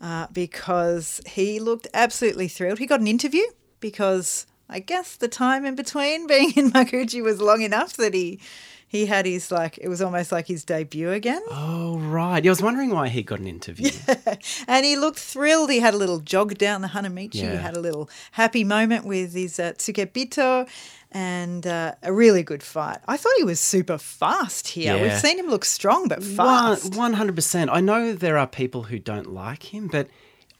uh, 0.00 0.26
because 0.32 1.20
he 1.26 1.58
looked 1.58 1.88
absolutely 1.94 2.48
thrilled. 2.48 2.78
He 2.78 2.86
got 2.86 3.00
an 3.00 3.06
interview 3.06 3.44
because 3.80 4.46
I 4.68 4.80
guess 4.80 5.16
the 5.16 5.28
time 5.28 5.64
in 5.64 5.74
between 5.74 6.26
being 6.26 6.52
in 6.56 6.70
Makuuchi 6.70 7.22
was 7.22 7.40
long 7.40 7.62
enough 7.62 7.94
that 7.96 8.14
he 8.14 8.40
he 8.88 9.06
had 9.06 9.26
his 9.26 9.50
like 9.50 9.78
it 9.82 9.88
was 9.88 10.00
almost 10.00 10.30
like 10.32 10.46
his 10.46 10.64
debut 10.64 11.10
again. 11.10 11.42
oh, 11.50 11.98
right. 11.98 12.42
Yeah, 12.44 12.50
I 12.50 12.52
was 12.52 12.62
wondering 12.62 12.90
why 12.90 13.08
he 13.08 13.22
got 13.22 13.40
an 13.40 13.46
interview. 13.46 13.90
Yeah. 14.08 14.34
And 14.68 14.84
he 14.86 14.96
looked 14.96 15.18
thrilled. 15.18 15.70
He 15.70 15.80
had 15.80 15.94
a 15.94 15.96
little 15.96 16.20
jog 16.20 16.56
down 16.58 16.82
the 16.82 16.88
Hanamichi. 16.88 17.34
He 17.34 17.56
had 17.56 17.76
a 17.76 17.80
little 17.80 18.08
happy 18.32 18.64
moment 18.64 19.04
with 19.04 19.32
his 19.34 19.58
uh, 19.58 19.72
Tsukebito 19.72 20.68
and 21.12 21.66
uh, 21.66 21.94
a 22.02 22.12
really 22.12 22.42
good 22.42 22.62
fight. 22.62 22.98
I 23.08 23.16
thought 23.16 23.32
he 23.38 23.44
was 23.44 23.60
super 23.60 23.98
fast 23.98 24.68
here. 24.68 25.00
We've 25.00 25.18
seen 25.18 25.38
him 25.38 25.46
look 25.48 25.64
strong 25.64 26.08
but 26.08 26.22
fast. 26.22 26.94
one 26.96 27.14
hundred 27.14 27.34
percent. 27.36 27.70
I 27.70 27.80
know 27.80 28.12
there 28.12 28.38
are 28.38 28.46
people 28.46 28.84
who 28.84 28.98
don't 28.98 29.32
like 29.32 29.72
him, 29.74 29.88
but 29.88 30.08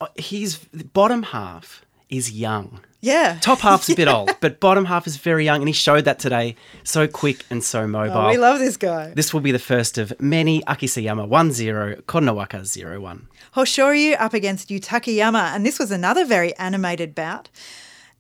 uh, 0.00 0.06
his 0.16 0.56
bottom 0.92 1.22
half 1.24 1.84
is 2.08 2.30
young. 2.32 2.80
Yeah. 3.00 3.38
Top 3.40 3.60
half's 3.60 3.88
a 3.88 3.94
bit 3.94 4.08
old, 4.16 4.30
but 4.40 4.58
bottom 4.60 4.86
half 4.86 5.06
is 5.06 5.16
very 5.16 5.44
young, 5.44 5.60
and 5.60 5.68
he 5.68 5.72
showed 5.72 6.04
that 6.04 6.18
today. 6.18 6.56
So 6.84 7.06
quick 7.06 7.44
and 7.50 7.62
so 7.62 7.86
mobile. 7.86 8.16
Oh, 8.16 8.28
we 8.28 8.38
love 8.38 8.58
this 8.58 8.76
guy. 8.76 9.12
this 9.14 9.32
will 9.32 9.40
be 9.40 9.52
the 9.52 9.58
first 9.58 9.98
of 9.98 10.12
many 10.20 10.62
Akiseyama 10.62 11.28
1-0, 11.28 12.02
Kotonowaka 12.02 12.60
0-1. 12.62 13.22
Hoshoryu 13.54 14.16
up 14.20 14.34
against 14.34 14.68
Yutakayama, 14.68 15.54
and 15.54 15.64
this 15.64 15.78
was 15.78 15.90
another 15.90 16.24
very 16.24 16.54
animated 16.56 17.14
bout. 17.14 17.48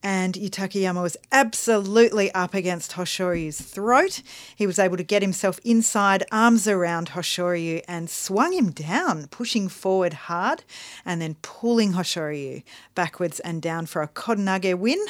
And 0.02 0.34
Yutakayama 0.34 1.02
was 1.02 1.16
absolutely 1.32 2.30
up 2.32 2.54
against 2.54 2.92
Hoshoryu's 2.92 3.60
throat. 3.60 4.22
He 4.54 4.66
was 4.66 4.78
able 4.78 4.96
to 4.96 5.02
get 5.02 5.22
himself 5.22 5.58
inside, 5.64 6.24
arms 6.30 6.68
around 6.68 7.10
Hoshoryu, 7.10 7.82
and 7.88 8.08
swung 8.08 8.52
him 8.52 8.70
down, 8.70 9.26
pushing 9.28 9.68
forward 9.68 10.12
hard 10.12 10.64
and 11.04 11.20
then 11.20 11.36
pulling 11.42 11.92
Hoshoryu 11.92 12.62
backwards 12.94 13.40
and 13.40 13.60
down 13.60 13.86
for 13.86 14.02
a 14.02 14.08
Kodonage 14.08 14.78
win. 14.78 15.04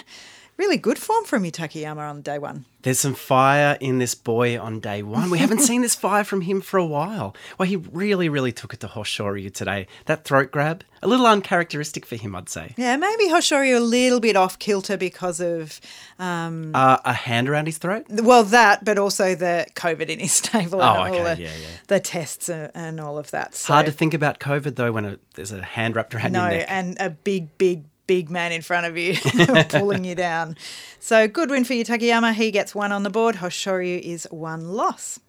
Really 0.59 0.79
good 0.79 0.99
form 0.99 1.25
from 1.27 1.43
Yutakayama 1.45 1.99
on 1.99 2.23
day 2.23 2.39
one. 2.39 2.65
There's 2.81 2.99
some 2.99 3.15
fire 3.15 3.77
in 3.79 3.99
this 3.99 4.15
boy 4.15 4.59
on 4.59 4.81
day 4.81 5.03
one. 5.03 5.29
We 5.29 5.39
haven't 5.39 5.59
seen 5.71 5.83
this 5.83 5.95
fire 5.95 6.25
from 6.25 6.41
him 6.41 6.63
for 6.63 6.79
a 6.79 6.87
while. 6.87 7.37
Well, 7.59 7.69
he 7.69 7.77
really, 7.77 8.31
really 8.31 8.53
took 8.53 8.73
it 8.73 8.81
to 8.81 8.87
Hoshoryu 8.89 9.53
today. 9.53 9.87
That 10.07 10.25
throat 10.25 10.51
grab, 10.53 10.83
a 11.03 11.09
little 11.09 11.27
uncharacteristic 11.27 12.07
for 12.07 12.17
him, 12.17 12.35
I'd 12.35 12.49
say. 12.49 12.73
Yeah, 12.79 12.97
maybe 12.97 13.25
Hoshoryu 13.29 13.77
a 13.77 13.81
little 13.81 14.19
bit 14.21 14.35
off 14.35 14.59
kilter 14.59 14.97
because 14.97 15.41
of 15.41 15.79
um, 16.19 16.71
Uh, 16.75 16.99
a 17.05 17.13
hand 17.13 17.51
around 17.51 17.67
his 17.67 17.77
throat? 17.77 18.07
Well, 18.09 18.45
that, 18.45 18.83
but 18.83 18.97
also 18.99 19.35
the 19.35 19.67
COVID 19.75 20.09
in 20.09 20.21
his 20.21 20.33
stable 20.43 20.81
Oh, 20.81 21.03
and 21.03 21.17
all 21.17 21.25
the, 21.25 21.37
yeah, 21.43 21.51
yeah. 21.51 21.67
the 21.89 22.01
tests 22.01 22.49
and, 22.49 22.71
and 22.75 22.99
all 23.01 23.19
of 23.19 23.31
that. 23.33 23.55
So, 23.55 23.75
Hard 23.75 23.87
to 23.87 23.93
think 23.93 24.15
about 24.15 24.39
COVID 24.41 24.77
though 24.77 24.93
when 24.93 25.05
a, 25.05 25.19
there's 25.35 25.53
a 25.53 25.63
hand 25.63 25.97
wrapped 25.97 26.15
around 26.15 26.33
no, 26.33 26.45
your 26.45 26.51
neck. 26.59 26.69
No, 26.69 26.75
and 26.75 26.97
a 26.99 27.11
big, 27.11 27.59
big, 27.59 27.85
big 28.07 28.31
man 28.31 28.53
in 28.53 28.63
front 28.63 28.87
of 28.87 28.97
you 28.97 29.15
pulling 29.69 30.05
you 30.05 30.15
down. 30.15 30.57
So 31.01 31.29
good 31.29 31.51
win 31.51 31.65
for 31.65 31.75
Yutakayama. 31.75 32.35
He 32.35 32.51
gets 32.51 32.75
one 32.75 32.93
on 32.93 33.03
the 33.03 33.11
board. 33.11 33.37
Hoshoryu 33.37 34.01
is 34.01 34.27
one 34.31 34.69
loss. 34.69 35.21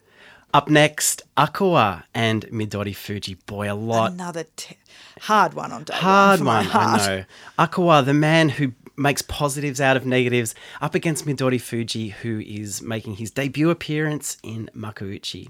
Up 0.53 0.69
next, 0.69 1.21
Akua 1.35 2.03
and 2.15 2.45
Midori 2.47 2.95
Fuji. 2.95 3.35
Boy, 3.45 3.71
a 3.71 3.75
lot. 3.75 4.13
Another 4.13 4.45
t- 4.55 4.77
hard 5.21 5.53
one 5.53 5.71
on 5.73 5.83
day 5.83 5.93
Hard 5.93 6.39
one. 6.39 6.65
one. 6.65 6.75
I 6.75 6.97
know. 7.07 7.23
Akua, 7.59 8.05
the 8.05 8.13
man 8.13 8.49
who 8.49 8.71
makes 8.95 9.21
positives 9.21 9.81
out 9.81 9.97
of 9.97 10.05
negatives, 10.05 10.55
up 10.81 10.95
against 10.95 11.25
Midori 11.25 11.59
Fuji, 11.61 12.09
who 12.09 12.39
is 12.39 12.81
making 12.81 13.17
his 13.17 13.29
debut 13.29 13.69
appearance 13.69 14.37
in 14.41 14.69
Makuuchi. 14.75 15.49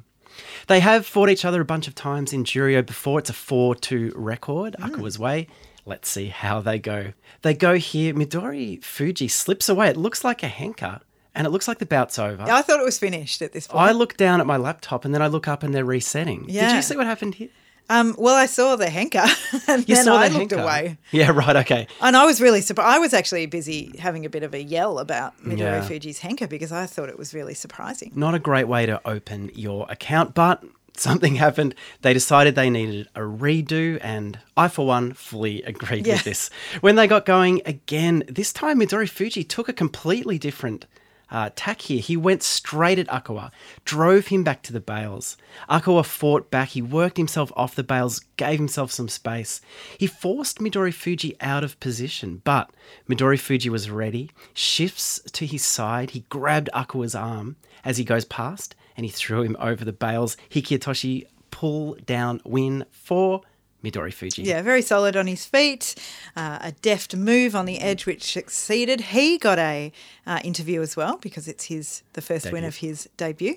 They 0.68 0.80
have 0.82 1.06
fought 1.06 1.30
each 1.30 1.46
other 1.46 1.62
a 1.62 1.66
bunch 1.66 1.88
of 1.88 1.96
times 1.96 2.34
in 2.34 2.44
Juryo 2.44 2.86
before. 2.86 3.20
It's 3.20 3.30
a 3.30 3.34
4 3.34 3.76
2 3.76 4.14
record, 4.16 4.76
Mm. 4.80 4.90
Akua's 4.90 5.18
way. 5.20 5.48
Let's 5.88 6.10
see 6.10 6.28
how 6.28 6.60
they 6.60 6.80
go. 6.80 7.14
They 7.44 7.54
go 7.54 7.76
here. 7.76 8.14
Midori 8.14 8.84
Fuji 8.84 9.28
slips 9.30 9.70
away. 9.70 9.88
It 9.90 9.98
looks 9.98 10.24
like 10.24 10.44
a 10.44 10.48
henka, 10.50 11.00
and 11.34 11.48
it 11.48 11.50
looks 11.50 11.68
like 11.68 11.80
the 11.80 11.86
bout's 11.86 12.20
over. 12.20 12.44
I 12.44 12.62
thought 12.62 12.80
it 12.80 12.86
was 12.86 13.00
finished 13.00 13.42
at 13.42 13.54
this 13.54 13.68
point. 13.68 13.82
I 13.82 13.92
look 13.94 14.18
down 14.18 14.42
at 14.42 14.46
my 14.46 14.58
laptop 14.58 15.06
and 15.06 15.14
then 15.14 15.22
I 15.22 15.28
look 15.28 15.48
up 15.48 15.64
and 15.64 15.74
they're 15.74 15.86
resetting. 15.86 16.46
Did 16.48 16.72
you 16.76 16.82
see 16.82 16.98
what 16.98 17.06
happened 17.06 17.36
here? 17.36 17.50
Um, 17.90 18.16
well, 18.18 18.36
I 18.36 18.48
saw 18.48 18.76
the 18.76 18.88
henka, 18.88 19.24
and 19.70 19.88
You 19.88 19.96
then 19.96 20.10
I 20.10 20.28
the 20.28 20.40
looked 20.40 20.52
henka. 20.52 20.62
away. 20.62 20.98
Yeah, 21.12 21.32
right. 21.32 21.56
Okay. 21.56 21.88
And 22.02 22.18
I 22.18 22.26
was 22.26 22.42
really 22.42 22.60
surprised. 22.60 22.94
I 22.96 23.00
was 23.00 23.14
actually 23.14 23.46
busy 23.46 23.96
having 23.98 24.26
a 24.26 24.30
bit 24.30 24.44
of 24.44 24.54
a 24.54 24.62
yell 24.62 25.00
about 25.00 25.42
Midori 25.42 25.60
Yeah. 25.60 25.82
Fuji's 25.88 26.20
henka 26.20 26.50
because 26.50 26.74
I 26.74 26.86
thought 26.86 27.08
it 27.08 27.18
was 27.18 27.34
really 27.34 27.54
surprising. 27.54 28.12
Not 28.14 28.36
a 28.36 28.40
great 28.40 28.68
way 28.68 28.86
to 28.88 29.00
open 29.08 29.52
your 29.56 29.86
account, 29.90 30.34
but 30.36 30.66
something 31.00 31.36
happened. 31.36 31.76
They 32.02 32.14
decided 32.14 32.56
they 32.56 32.70
needed 32.70 33.08
a 33.16 33.22
redo, 33.22 34.00
and 34.02 34.40
I, 34.56 34.68
for 34.68 34.86
one, 34.86 35.14
fully 35.14 35.62
agreed 35.64 36.06
Yeah. 36.08 36.16
with 36.16 36.24
this. 36.24 36.50
When 36.82 36.96
they 36.96 37.08
got 37.08 37.26
going 37.26 37.62
again, 37.66 38.24
this 38.28 38.52
time 38.54 38.80
Midori 38.80 39.10
Fuji 39.10 39.44
took 39.44 39.70
a 39.70 39.74
completely 39.74 40.38
different 40.38 40.86
uh, 41.30 41.50
tack 41.58 41.82
here. 41.82 42.00
He 42.00 42.16
went 42.16 42.42
straight 42.42 42.98
at 42.98 43.08
Akua, 43.10 43.52
drove 43.84 44.28
him 44.28 44.46
back 44.46 44.64
to 44.64 44.72
the 44.72 44.80
bales. 44.80 45.36
Akua 45.70 46.06
fought 46.06 46.50
back. 46.50 46.70
He 46.70 46.82
worked 46.82 47.18
himself 47.18 47.52
off 47.58 47.76
the 47.76 47.84
bales, 47.84 48.22
gave 48.38 48.60
himself 48.60 48.94
some 48.94 49.10
space. 49.10 49.60
He 49.98 50.08
forced 50.08 50.60
Midori 50.60 50.94
Fuji 50.94 51.36
out 51.42 51.66
of 51.66 51.78
position, 51.82 52.42
but 52.46 52.70
Midori 53.10 53.38
Fuji 53.38 53.70
was 53.70 53.90
ready, 53.90 54.32
shifts 54.54 55.20
to 55.34 55.46
his 55.46 55.66
side. 55.66 56.12
He 56.12 56.22
grabbed 56.30 56.70
Akua's 56.74 57.14
arm 57.14 57.58
as 57.84 57.98
he 57.98 58.06
goes 58.06 58.24
past 58.24 58.74
and 58.98 59.06
he 59.06 59.12
threw 59.12 59.44
him 59.44 59.56
over 59.60 59.86
the 59.86 59.94
bales. 59.94 60.36
Hikiotoshi 60.50 61.28
pull 61.52 61.96
down 62.06 62.42
win 62.44 62.86
for 62.92 63.42
Midori 63.84 64.14
Fuji. 64.14 64.42
Yeah, 64.42 64.62
very 64.64 64.82
solid 64.82 65.16
on 65.16 65.28
his 65.28 65.46
feet. 65.46 65.96
Uh, 66.36 66.58
a 66.62 66.72
deft 66.72 67.16
move 67.16 67.56
on 67.56 67.66
the 67.66 67.80
edge, 67.80 68.06
which 68.06 68.34
succeeded. 68.34 69.02
He 69.02 69.38
got 69.38 69.60
a 69.60 69.92
uh, 70.26 70.40
interview 70.44 70.82
as 70.82 70.96
well 70.96 71.18
because 71.18 71.48
it's 71.48 71.66
his 71.66 72.02
the 72.14 72.22
first 72.22 72.52
win 72.52 72.64
of 72.64 72.78
his 72.78 73.08
debut, 73.18 73.56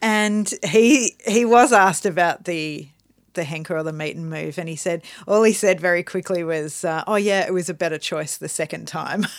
and 0.00 0.52
he 0.64 1.16
he 1.26 1.44
was 1.44 1.72
asked 1.72 2.06
about 2.06 2.44
the 2.44 2.88
the 3.34 3.42
henka 3.42 3.70
or 3.70 3.82
the 3.82 3.92
meet 3.92 4.16
and 4.16 4.30
move, 4.30 4.58
and 4.58 4.68
he 4.68 4.76
said 4.76 5.02
all 5.26 5.42
he 5.42 5.52
said 5.52 5.80
very 5.80 6.04
quickly 6.04 6.44
was, 6.44 6.84
uh, 6.84 7.02
"Oh 7.06 7.16
yeah, 7.16 7.44
it 7.46 7.52
was 7.52 7.68
a 7.68 7.74
better 7.74 7.98
choice 7.98 8.36
the 8.36 8.48
second 8.48 8.86
time." 8.86 9.26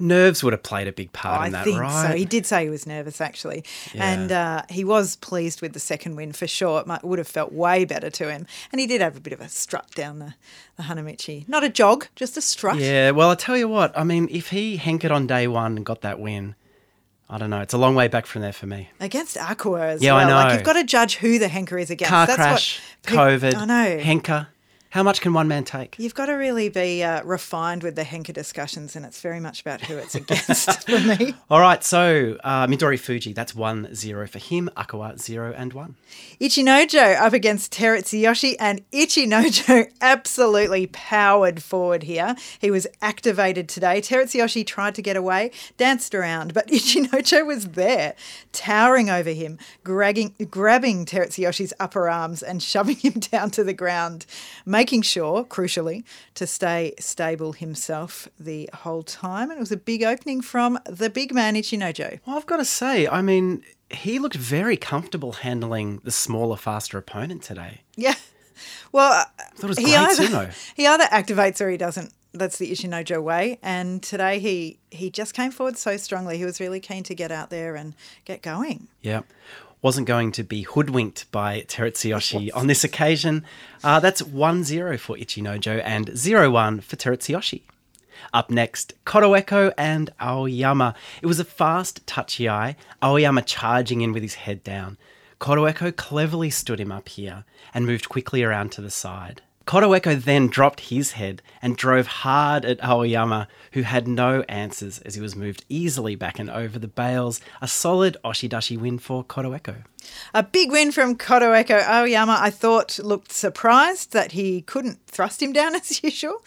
Nerves 0.00 0.44
would 0.44 0.52
have 0.52 0.62
played 0.62 0.86
a 0.86 0.92
big 0.92 1.12
part 1.12 1.40
I 1.40 1.46
in 1.46 1.52
that, 1.52 1.64
think 1.64 1.80
right? 1.80 2.10
so. 2.12 2.16
He 2.16 2.24
did 2.24 2.46
say 2.46 2.62
he 2.64 2.70
was 2.70 2.86
nervous 2.86 3.20
actually, 3.20 3.64
Yeah. 3.92 4.04
and 4.12 4.32
uh, 4.32 4.62
he 4.70 4.84
was 4.84 5.16
pleased 5.16 5.60
with 5.60 5.72
the 5.72 5.80
second 5.80 6.14
win 6.14 6.32
for 6.32 6.46
sure. 6.46 6.80
It 6.80 6.86
might, 6.86 7.02
would 7.02 7.18
have 7.18 7.26
felt 7.26 7.52
way 7.52 7.84
better 7.84 8.08
to 8.10 8.30
him, 8.30 8.46
and 8.70 8.80
he 8.80 8.86
did 8.86 9.00
have 9.00 9.16
a 9.16 9.20
bit 9.20 9.32
of 9.32 9.40
a 9.40 9.48
strut 9.48 9.90
down 9.96 10.20
the, 10.20 10.34
the 10.76 10.84
Hanamichi. 10.84 11.48
Not 11.48 11.64
a 11.64 11.68
jog, 11.68 12.06
just 12.14 12.36
a 12.36 12.40
strut. 12.40 12.78
Yeah, 12.78 13.10
well, 13.10 13.30
I 13.30 13.34
tell 13.34 13.56
you 13.56 13.66
what. 13.68 13.96
I 13.98 14.04
mean, 14.04 14.28
if 14.30 14.50
he 14.50 14.76
hankered 14.76 15.10
on 15.10 15.26
day 15.26 15.48
one 15.48 15.76
and 15.76 15.84
got 15.84 16.02
that 16.02 16.20
win, 16.20 16.54
I 17.28 17.36
don't 17.36 17.50
know. 17.50 17.60
It's 17.60 17.74
a 17.74 17.78
long 17.78 17.94
way 17.94 18.06
back 18.08 18.24
from 18.26 18.42
there 18.42 18.52
for 18.52 18.66
me. 18.66 18.90
Against 19.00 19.36
Akua 19.36 19.80
as 19.94 20.02
Yeah, 20.02 20.14
I 20.14 20.28
know. 20.28 20.34
Like 20.36 20.54
you've 20.54 20.64
got 20.64 20.74
to 20.74 20.84
judge 20.84 21.16
who 21.16 21.38
the 21.38 21.48
henka 21.48 21.78
is 21.82 21.90
against. 21.90 22.10
Car 22.10 22.26
That's 22.26 22.36
crash, 22.36 22.80
what 23.04 23.14
COVID, 23.14 23.54
I 23.54 23.64
know. 23.64 23.98
henka. 24.02 24.46
How 24.90 25.02
much 25.02 25.20
can 25.20 25.34
one 25.34 25.48
man 25.48 25.64
take? 25.64 25.96
You've 25.98 26.14
got 26.14 26.26
to 26.26 26.32
really 26.32 26.70
be 26.70 27.04
uh, 27.04 27.22
refined 27.22 27.82
with 27.82 27.94
the 27.94 28.04
henka 28.04 28.32
discussions, 28.32 28.96
and 28.96 29.04
it's 29.04 29.20
very 29.20 29.38
much 29.38 29.60
about 29.60 29.82
who 29.82 29.98
it's 29.98 30.14
against 30.14 30.84
for 30.88 30.98
me. 31.00 31.34
All 31.50 31.60
right, 31.60 31.84
so 31.84 32.38
uh, 32.42 32.66
Midori 32.66 32.98
Fuji, 32.98 33.34
that's 33.34 33.54
1 33.54 33.94
0 33.94 34.26
for 34.26 34.38
him. 34.38 34.70
Akua, 34.78 35.18
0 35.18 35.52
and 35.54 35.74
1. 35.74 35.94
Ichinojo 36.40 37.20
up 37.20 37.34
against 37.34 37.70
Terutsuyoshi, 37.74 38.56
and 38.58 38.80
Ichinojo 38.90 39.92
absolutely 40.00 40.86
powered 40.86 41.62
forward 41.62 42.04
here. 42.04 42.34
He 42.58 42.70
was 42.70 42.86
activated 43.02 43.68
today. 43.68 44.00
Terutsuyoshi 44.00 44.66
tried 44.66 44.94
to 44.94 45.02
get 45.02 45.18
away, 45.18 45.50
danced 45.76 46.14
around, 46.14 46.54
but 46.54 46.66
Ichinojo 46.68 47.46
was 47.46 47.68
there, 47.68 48.14
towering 48.52 49.10
over 49.10 49.30
him, 49.30 49.58
grabbing, 49.84 50.34
grabbing 50.50 51.04
Terutsuyoshi's 51.04 51.74
upper 51.78 52.08
arms 52.08 52.42
and 52.42 52.62
shoving 52.62 52.96
him 52.96 53.20
down 53.20 53.50
to 53.50 53.62
the 53.62 53.74
ground, 53.74 54.24
making 54.78 55.02
sure, 55.02 55.44
crucially, 55.44 56.04
to 56.34 56.46
stay 56.46 56.94
stable 57.00 57.52
himself 57.52 58.28
the 58.38 58.70
whole 58.72 59.02
time. 59.02 59.50
And 59.50 59.58
it 59.58 59.60
was 59.60 59.72
a 59.72 59.76
big 59.76 60.04
opening 60.04 60.40
from 60.40 60.78
the 60.86 61.10
big 61.10 61.34
man 61.34 61.56
Ichinojo. 61.56 62.20
Well, 62.24 62.36
I've 62.36 62.46
got 62.46 62.58
to 62.58 62.64
say, 62.64 63.08
I 63.08 63.20
mean, 63.20 63.64
he 63.90 64.20
looked 64.20 64.36
very 64.36 64.76
comfortable 64.76 65.32
handling 65.32 66.00
the 66.04 66.12
smaller, 66.12 66.56
faster 66.56 66.96
opponent 66.96 67.42
today. 67.42 67.80
Yeah. 67.96 68.14
Well, 68.92 69.12
uh, 69.12 69.24
Thought 69.56 69.64
it 69.64 69.68
was 69.68 69.78
he 69.78 69.84
great 69.84 69.96
either 69.96 70.22
sumo. 70.22 70.72
he 70.76 70.86
either 70.86 71.04
activates 71.04 71.60
or 71.60 71.68
he 71.68 71.76
doesn't. 71.76 72.12
That's 72.32 72.58
the 72.58 72.70
Ichinojo 72.70 73.20
way. 73.20 73.58
And 73.62 74.00
today 74.00 74.38
he 74.38 74.78
he 74.90 75.10
just 75.10 75.34
came 75.34 75.50
forward 75.50 75.76
so 75.76 75.96
strongly. 75.96 76.38
He 76.38 76.44
was 76.44 76.60
really 76.60 76.78
keen 76.78 77.02
to 77.04 77.14
get 77.16 77.32
out 77.32 77.50
there 77.50 77.74
and 77.74 77.94
get 78.24 78.42
going. 78.42 78.86
Yeah. 79.02 79.22
Wasn't 79.80 80.08
going 80.08 80.32
to 80.32 80.42
be 80.42 80.62
hoodwinked 80.62 81.30
by 81.30 81.60
Terutsuyoshi 81.62 82.50
on 82.54 82.66
this 82.66 82.82
occasion. 82.82 83.44
Uh, 83.84 84.00
that's 84.00 84.22
1 84.22 84.64
0 84.64 84.98
for 84.98 85.16
Ichinojo 85.16 85.80
and 85.84 86.16
0 86.16 86.50
1 86.50 86.80
for 86.80 86.96
Terutsuyoshi. 86.96 87.62
Up 88.32 88.50
next, 88.50 88.92
Kotoeko 89.04 89.72
and 89.78 90.10
Aoyama. 90.20 90.94
It 91.22 91.26
was 91.26 91.38
a 91.38 91.44
fast, 91.44 92.04
tachiai. 92.06 92.74
Aoyama 93.02 93.42
charging 93.42 94.00
in 94.00 94.12
with 94.12 94.22
his 94.22 94.34
head 94.34 94.64
down. 94.64 94.98
Kotoeko 95.40 95.94
cleverly 95.94 96.50
stood 96.50 96.80
him 96.80 96.90
up 96.90 97.08
here 97.08 97.44
and 97.72 97.86
moved 97.86 98.08
quickly 98.08 98.42
around 98.42 98.72
to 98.72 98.80
the 98.80 98.90
side. 98.90 99.42
Kotoeko 99.68 100.18
then 100.24 100.46
dropped 100.46 100.80
his 100.80 101.12
head 101.12 101.42
and 101.60 101.76
drove 101.76 102.06
hard 102.06 102.64
at 102.64 102.82
Aoyama, 102.82 103.48
who 103.72 103.82
had 103.82 104.08
no 104.08 104.40
answers 104.48 104.98
as 105.00 105.14
he 105.14 105.20
was 105.20 105.36
moved 105.36 105.66
easily 105.68 106.14
back 106.14 106.38
and 106.38 106.48
over 106.48 106.78
the 106.78 106.88
bales. 106.88 107.42
A 107.60 107.68
solid 107.68 108.16
Oshidashi 108.24 108.80
win 108.80 108.98
for 108.98 109.22
Kotoeko. 109.22 109.84
A 110.32 110.42
big 110.42 110.70
win 110.72 110.90
from 110.90 111.16
Kotoeko 111.18 111.82
Aoyama. 111.86 112.38
I 112.40 112.48
thought 112.48 112.98
looked 112.98 113.30
surprised 113.30 114.14
that 114.14 114.32
he 114.32 114.62
couldn't 114.62 115.00
thrust 115.06 115.42
him 115.42 115.52
down 115.52 115.74
as 115.74 116.02
usual. 116.02 116.42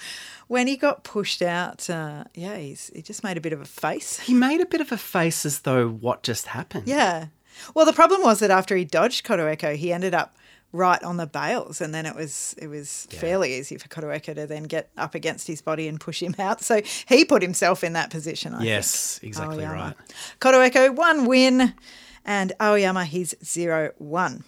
When 0.47 0.65
he 0.65 0.75
got 0.75 1.03
pushed 1.03 1.43
out, 1.43 1.91
uh, 1.91 2.23
yeah, 2.33 2.57
he's, 2.57 2.89
he 2.95 3.03
just 3.03 3.23
made 3.23 3.37
a 3.37 3.41
bit 3.41 3.53
of 3.53 3.61
a 3.61 3.65
face. 3.65 4.21
He 4.21 4.33
made 4.33 4.61
a 4.61 4.65
bit 4.65 4.81
of 4.81 4.91
a 4.91 4.97
face 4.97 5.45
as 5.45 5.59
though 5.59 5.87
what 5.87 6.23
just 6.23 6.47
happened. 6.47 6.87
Yeah. 6.87 7.27
Well, 7.75 7.85
the 7.85 7.93
problem 7.93 8.23
was 8.23 8.39
that 8.39 8.49
after 8.49 8.75
he 8.75 8.83
dodged 8.83 9.23
Kotoeko, 9.23 9.75
he 9.75 9.93
ended 9.93 10.15
up 10.15 10.35
right 10.73 11.03
on 11.03 11.17
the 11.17 11.27
bales, 11.27 11.81
and 11.81 11.93
then 11.93 12.05
it 12.05 12.15
was 12.15 12.55
it 12.57 12.67
was 12.67 13.07
fairly 13.11 13.55
easy 13.55 13.77
for 13.77 13.87
Kotoeko 13.87 14.33
to 14.35 14.47
then 14.47 14.63
get 14.63 14.89
up 14.97 15.15
against 15.15 15.47
his 15.47 15.61
body 15.61 15.87
and 15.87 15.99
push 15.99 16.21
him 16.21 16.35
out. 16.39 16.61
So 16.61 16.81
he 17.07 17.25
put 17.25 17.41
himself 17.41 17.83
in 17.83 17.93
that 17.93 18.09
position. 18.09 18.53
I 18.53 18.63
Yes, 18.63 19.19
think. 19.19 19.29
exactly 19.31 19.63
Aoyama. 19.65 19.95
right. 19.97 20.15
Kotoeko 20.39 20.95
one 20.95 21.25
win, 21.25 21.73
and 22.25 22.53
Aoyama 22.61 23.05
he's 23.05 23.35
zero 23.43 23.91
one. 23.97 24.43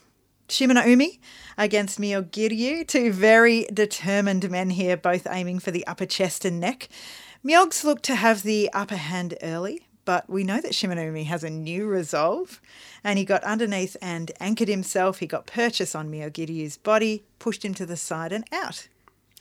Shimano 0.50 0.86
Umi 0.86 1.20
against 1.58 2.00
Myogiryu, 2.00 2.86
two 2.88 3.12
very 3.12 3.66
determined 3.74 4.50
men 4.52 4.70
here, 4.72 4.96
both 4.98 5.26
aiming 5.30 5.60
for 5.60 5.72
the 5.72 5.86
upper 5.88 6.06
chest 6.06 6.46
and 6.46 6.60
neck. 6.60 6.90
Myogs 7.46 7.84
looked 7.84 8.04
to 8.04 8.16
have 8.16 8.44
the 8.44 8.70
upper 8.74 8.98
hand 8.98 9.36
early, 9.42 9.88
but 10.06 10.30
we 10.30 10.44
know 10.44 10.60
that 10.62 10.72
Shimanoumi 10.72 11.26
has 11.26 11.44
a 11.44 11.50
new 11.50 11.86
resolve, 11.86 12.62
and 13.04 13.18
he 13.18 13.26
got 13.26 13.44
underneath 13.44 13.96
and 14.02 14.32
anchored 14.40 14.68
himself. 14.68 15.20
He 15.20 15.28
got 15.28 15.46
purchase 15.46 15.96
on 15.96 16.12
Myogiryu's 16.12 16.78
body, 16.78 17.24
pushed 17.40 17.64
him 17.64 17.74
to 17.76 17.86
the 17.86 17.98
side 17.98 18.32
and 18.32 18.46
out. 18.52 18.88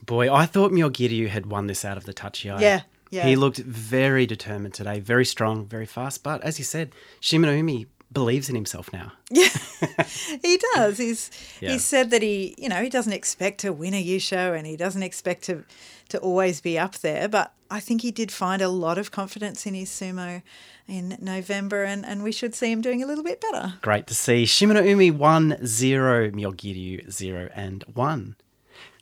Boy, 0.04 0.32
I 0.32 0.46
thought 0.46 0.72
Myogiryu 0.72 1.28
had 1.28 1.46
won 1.46 1.66
this 1.66 1.84
out 1.84 1.96
of 1.96 2.04
the 2.04 2.14
tachiai. 2.14 2.60
Yeah, 2.60 2.82
yeah. 3.10 3.26
He 3.26 3.36
looked 3.36 3.58
very 3.58 4.26
determined 4.26 4.74
today, 4.74 5.00
very 5.00 5.24
strong, 5.24 5.66
very 5.66 5.86
fast. 5.86 6.22
But 6.22 6.42
as 6.42 6.58
you 6.58 6.64
said, 6.64 6.92
Shimanoumi 7.20 7.86
believes 8.12 8.48
in 8.48 8.54
himself 8.54 8.92
now. 8.92 9.12
He 10.42 10.58
does. 10.74 10.98
He's 10.98 11.30
Yeah. 11.60 11.72
he 11.72 11.78
said 11.78 12.10
that 12.10 12.22
he, 12.22 12.54
you 12.58 12.68
know, 12.68 12.82
he 12.82 12.88
doesn't 12.88 13.12
expect 13.12 13.60
to 13.60 13.72
win 13.72 13.94
a 13.94 14.04
Yusho 14.04 14.56
and 14.56 14.66
he 14.66 14.76
doesn't 14.76 15.02
expect 15.02 15.44
to 15.44 15.64
to 16.08 16.18
always 16.18 16.60
be 16.60 16.78
up 16.78 16.96
there, 16.98 17.26
but 17.28 17.52
I 17.70 17.80
think 17.80 18.02
he 18.02 18.10
did 18.10 18.30
find 18.30 18.60
a 18.60 18.68
lot 18.68 18.98
of 18.98 19.10
confidence 19.10 19.64
in 19.66 19.72
his 19.72 19.88
sumo 19.88 20.42
in 20.86 21.16
November 21.20 21.84
and, 21.84 22.04
and 22.04 22.22
we 22.22 22.32
should 22.32 22.54
see 22.54 22.70
him 22.70 22.82
doing 22.82 23.02
a 23.02 23.06
little 23.06 23.24
bit 23.24 23.40
better. 23.40 23.74
Great 23.80 24.06
to 24.08 24.14
see. 24.14 24.44
Shimano 24.44 24.86
Umi 24.86 25.10
1 25.10 25.64
0, 25.66 26.30
Myogiryu 26.32 27.10
0 27.10 27.48
and 27.54 27.82
1. 27.94 28.36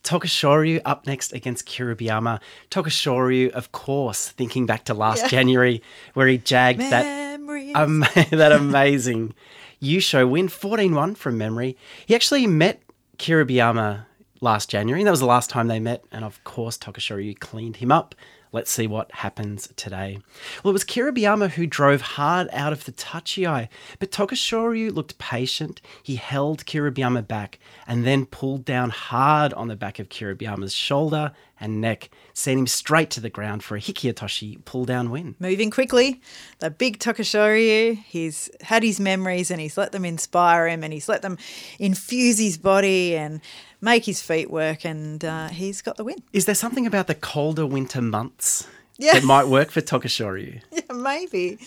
Tokushoryu 0.04 0.80
up 0.84 1.06
next 1.06 1.32
against 1.32 1.66
Kiribayama. 1.66 2.40
Tokushoryu, 2.70 3.50
of 3.50 3.72
course, 3.72 4.28
thinking 4.28 4.64
back 4.66 4.84
to 4.84 4.94
last 4.94 5.22
Yeah. 5.22 5.28
January 5.28 5.82
where 6.14 6.26
he 6.26 6.38
jagged 6.38 6.80
that 6.80 7.04
Memories. 7.04 7.74
Am- 7.74 8.00
that 8.30 8.52
amazing 8.52 9.34
Yusho 9.82 10.28
win 10.28 10.48
14 10.48 10.94
1 10.94 11.14
from 11.14 11.38
memory. 11.38 11.76
He 12.06 12.14
actually 12.14 12.46
met 12.46 12.82
Kiribayama 13.18 14.04
last 14.40 14.68
January. 14.68 15.04
That 15.04 15.10
was 15.10 15.20
the 15.20 15.26
last 15.26 15.50
time 15.50 15.68
they 15.68 15.80
met. 15.80 16.04
And 16.12 16.24
of 16.24 16.42
course, 16.44 16.76
Tokushoryu 16.76 17.38
cleaned 17.38 17.76
him 17.76 17.90
up. 17.90 18.14
Let's 18.52 18.72
see 18.72 18.88
what 18.88 19.12
happens 19.12 19.68
today. 19.76 20.18
Well, 20.62 20.70
it 20.70 20.72
was 20.72 20.84
Kiribayama 20.84 21.50
who 21.50 21.66
drove 21.66 22.00
hard 22.00 22.48
out 22.52 22.72
of 22.72 22.84
the 22.84 22.90
tachiai, 22.90 23.68
but 24.00 24.10
Tokushoryu 24.10 24.92
looked 24.92 25.18
patient. 25.18 25.80
He 26.02 26.16
held 26.16 26.66
Kiribayama 26.66 27.28
back 27.28 27.60
and 27.86 28.04
then 28.04 28.26
pulled 28.26 28.64
down 28.64 28.90
hard 28.90 29.52
on 29.54 29.68
the 29.68 29.76
back 29.76 30.00
of 30.00 30.08
Kiribayama's 30.08 30.74
shoulder 30.74 31.30
and 31.60 31.80
neck, 31.80 32.08
sent 32.32 32.58
him 32.58 32.66
straight 32.66 33.10
to 33.10 33.20
the 33.20 33.28
ground 33.30 33.62
for 33.62 33.76
a 33.76 33.80
Hikiotoshi 33.80 34.64
pull 34.64 34.84
down 34.84 35.10
win. 35.10 35.34
Moving 35.38 35.70
quickly, 35.70 36.20
the 36.60 36.70
big 36.70 36.98
Tokushoryu, 36.98 37.96
he's 38.04 38.48
had 38.62 38.82
his 38.82 38.98
memories 38.98 39.50
and 39.50 39.60
he's 39.60 39.76
let 39.76 39.92
them 39.92 40.04
inspire 40.04 40.66
him 40.68 40.82
and 40.82 40.92
he's 40.92 41.08
let 41.08 41.22
them 41.22 41.36
infuse 41.78 42.38
his 42.38 42.56
body 42.58 43.16
and 43.16 43.40
make 43.80 44.04
his 44.04 44.20
feet 44.22 44.50
work, 44.50 44.84
and 44.84 45.24
uh, 45.24 45.48
he's 45.48 45.80
got 45.82 45.96
the 45.96 46.04
win. 46.04 46.16
Is 46.32 46.44
there 46.44 46.54
something 46.54 46.86
about 46.86 47.06
the 47.06 47.14
colder 47.14 47.64
winter 47.66 48.02
months 48.02 48.66
Yeah. 48.98 49.14
that 49.14 49.24
might 49.24 49.48
work 49.48 49.70
for 49.70 49.80
Tokushoryu? 49.80 50.60
Yeah, 50.72 50.94
maybe. 50.94 51.58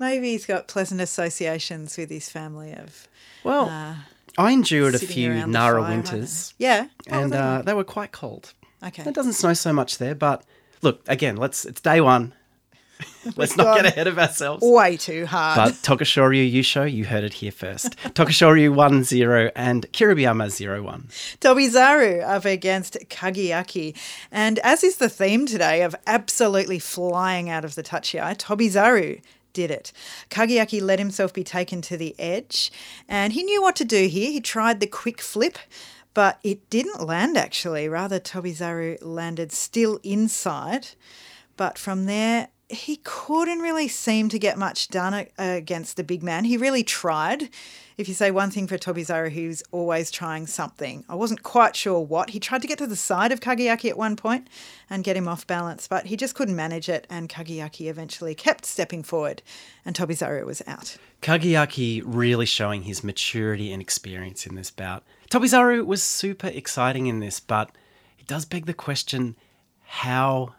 Maybe 0.00 0.30
he's 0.30 0.46
got 0.46 0.68
pleasant 0.68 1.00
associations 1.00 1.96
with 1.96 2.10
his 2.10 2.28
family 2.30 2.72
of 2.72 3.08
Well, 3.42 3.68
uh, 3.68 3.94
I 4.36 4.52
endured 4.52 4.94
a 4.94 5.00
few 5.00 5.30
Nara 5.46 5.46
fire, 5.46 5.58
I 5.58 5.64
don't 5.96 6.04
know. 6.04 6.12
winters, 6.12 6.54
Yeah. 6.58 6.82
What 7.08 7.22
and 7.22 7.32
they 7.32 7.38
uh, 7.38 7.62
they 7.62 7.74
were 7.74 7.82
quite 7.82 8.12
cold. 8.12 8.52
Okay. 8.82 9.02
It 9.04 9.14
doesn't 9.14 9.32
snow 9.32 9.54
so 9.54 9.72
much 9.72 9.98
there, 9.98 10.14
but 10.14 10.44
look, 10.82 11.02
again, 11.08 11.36
let's 11.36 11.64
it's 11.64 11.80
day 11.80 12.00
one. 12.00 12.32
let's 13.36 13.56
not 13.56 13.76
get 13.76 13.86
ahead 13.86 14.06
of 14.06 14.18
ourselves. 14.18 14.62
Way 14.64 14.96
too 14.96 15.26
hard. 15.26 15.56
But 15.56 15.74
Tokushoryu 15.74 16.52
Yusho, 16.52 16.90
you 16.90 17.04
heard 17.04 17.24
it 17.24 17.34
here 17.34 17.52
first. 17.52 17.96
Tokushoryu 18.14 18.74
1 18.74 19.04
0 19.04 19.50
and 19.54 19.90
Kiribayama 19.92 20.50
0 20.50 20.82
1. 20.82 21.08
Tobizaru 21.40 22.22
up 22.22 22.44
against 22.44 22.98
Kagayaki. 23.08 23.96
And 24.30 24.58
as 24.60 24.82
is 24.82 24.96
the 24.96 25.08
theme 25.08 25.46
today 25.46 25.82
of 25.82 25.94
absolutely 26.06 26.78
flying 26.78 27.48
out 27.48 27.64
of 27.64 27.74
the 27.74 27.82
tachiai, 27.82 28.36
Tobizaru 28.36 29.20
did 29.52 29.70
it. 29.70 29.92
Kagayaki 30.30 30.80
let 30.82 30.98
himself 30.98 31.32
be 31.32 31.44
taken 31.44 31.80
to 31.82 31.96
the 31.96 32.14
edge 32.18 32.70
and 33.08 33.32
he 33.32 33.42
knew 33.42 33.62
what 33.62 33.76
to 33.76 33.84
do 33.84 34.06
here. 34.06 34.30
He 34.30 34.40
tried 34.40 34.80
the 34.80 34.86
quick 34.86 35.20
flip, 35.20 35.58
but 36.14 36.38
it 36.42 36.68
didn't 36.70 37.06
land 37.06 37.36
actually. 37.36 37.88
Rather, 37.88 38.18
Tobizaru 38.20 38.98
landed 39.00 39.52
still 39.52 40.00
inside. 40.02 40.88
But 41.56 41.78
from 41.78 42.06
there, 42.06 42.48
he 42.68 43.00
couldn't 43.02 43.60
really 43.60 43.88
seem 43.88 44.28
to 44.28 44.38
get 44.38 44.58
much 44.58 44.88
done 44.88 45.26
against 45.38 45.96
the 45.96 46.04
big 46.04 46.22
man. 46.22 46.44
He 46.44 46.56
really 46.56 46.84
tried. 46.84 47.48
If 47.96 48.08
you 48.08 48.14
say 48.14 48.30
one 48.30 48.50
thing 48.50 48.66
for 48.66 48.76
Tobizaru, 48.76 49.30
he 49.30 49.48
was 49.48 49.62
always 49.72 50.10
trying 50.10 50.46
something. 50.46 51.04
I 51.08 51.14
wasn't 51.14 51.42
quite 51.42 51.74
sure 51.74 51.98
what. 51.98 52.30
He 52.30 52.38
tried 52.38 52.62
to 52.62 52.68
get 52.68 52.78
to 52.78 52.86
the 52.86 52.94
side 52.94 53.32
of 53.32 53.40
Kagayaki 53.40 53.88
at 53.88 53.96
one 53.96 54.16
point 54.16 54.48
and 54.88 55.02
get 55.02 55.16
him 55.16 55.26
off 55.26 55.46
balance, 55.46 55.88
but 55.88 56.06
he 56.06 56.16
just 56.16 56.34
couldn't 56.34 56.54
manage 56.54 56.88
it, 56.88 57.06
and 57.08 57.28
Kagayaki 57.28 57.88
eventually 57.88 58.34
kept 58.34 58.66
stepping 58.66 59.02
forward, 59.02 59.42
and 59.84 59.96
Tobizaru 59.96 60.44
was 60.44 60.62
out. 60.66 60.96
Kagayaki 61.22 62.02
really 62.04 62.46
showing 62.46 62.82
his 62.82 63.02
maturity 63.02 63.72
and 63.72 63.82
experience 63.82 64.46
in 64.46 64.54
this 64.54 64.70
bout. 64.70 65.02
Tobizaru 65.30 65.84
was 65.84 66.02
super 66.02 66.48
exciting 66.48 67.06
in 67.06 67.20
this, 67.20 67.40
but 67.40 67.70
it 68.18 68.26
does 68.26 68.44
beg 68.44 68.66
the 68.66 68.74
question 68.74 69.34
how 69.84 70.54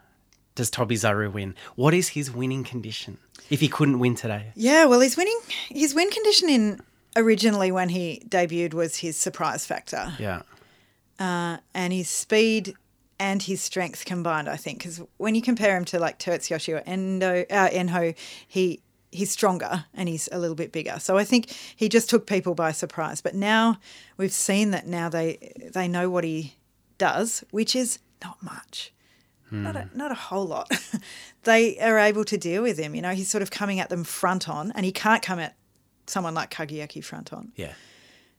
does 0.60 0.70
Tobizaru 0.70 1.32
win? 1.32 1.54
What 1.74 1.94
is 1.94 2.08
his 2.08 2.30
winning 2.30 2.64
condition 2.64 3.16
if 3.48 3.60
he 3.60 3.68
couldn't 3.68 3.98
win 3.98 4.14
today? 4.14 4.52
Yeah, 4.54 4.84
well, 4.84 5.00
his 5.00 5.16
winning 5.16 5.40
his 5.70 5.94
win 5.94 6.10
condition 6.10 6.50
in 6.50 6.80
originally 7.16 7.72
when 7.72 7.88
he 7.88 8.22
debuted 8.28 8.74
was 8.74 8.96
his 8.98 9.16
surprise 9.16 9.64
factor. 9.64 10.12
Yeah. 10.18 10.42
uh, 11.18 11.56
and 11.72 11.92
his 11.94 12.08
speed 12.10 12.74
and 13.18 13.42
his 13.42 13.62
strength 13.62 14.04
combined, 14.04 14.48
I 14.50 14.56
think. 14.56 14.78
Because 14.78 15.00
when 15.16 15.34
you 15.34 15.40
compare 15.40 15.76
him 15.78 15.86
to 15.86 15.98
like 15.98 16.18
Terutsuyoshi 16.18 16.74
or 16.74 16.82
Endo, 16.86 17.44
uh, 17.50 17.68
Enho, 17.70 18.14
he 18.46 18.82
he's 19.10 19.30
stronger 19.30 19.86
and 19.94 20.08
he's 20.10 20.28
a 20.30 20.38
little 20.38 20.54
bit 20.54 20.72
bigger. 20.72 20.96
So 20.98 21.16
I 21.16 21.24
think 21.24 21.50
he 21.74 21.88
just 21.88 22.10
took 22.10 22.26
people 22.26 22.54
by 22.54 22.72
surprise. 22.72 23.22
But 23.22 23.34
now 23.34 23.78
we've 24.18 24.32
seen 24.32 24.72
that 24.72 24.86
now 24.86 25.08
they 25.08 25.54
they 25.74 25.88
know 25.88 26.10
what 26.10 26.24
he 26.24 26.56
does, 26.98 27.44
which 27.50 27.74
is 27.74 27.98
not 28.22 28.42
much. 28.42 28.92
Not 29.50 29.76
a, 29.76 29.80
hmm. 29.82 29.98
not 29.98 30.12
a 30.12 30.14
whole 30.14 30.46
lot. 30.46 30.70
they 31.42 31.78
are 31.78 31.98
able 31.98 32.24
to 32.24 32.38
deal 32.38 32.62
with 32.62 32.78
him. 32.78 32.94
You 32.94 33.02
know, 33.02 33.10
he's 33.10 33.28
sort 33.28 33.42
of 33.42 33.50
coming 33.50 33.80
at 33.80 33.88
them 33.88 34.04
front 34.04 34.48
on, 34.48 34.72
and 34.72 34.84
he 34.84 34.92
can't 34.92 35.22
come 35.22 35.38
at 35.38 35.56
someone 36.06 36.34
like 36.34 36.50
Kagayaki 36.50 37.02
front 37.02 37.32
on. 37.32 37.52
Yeah. 37.56 37.72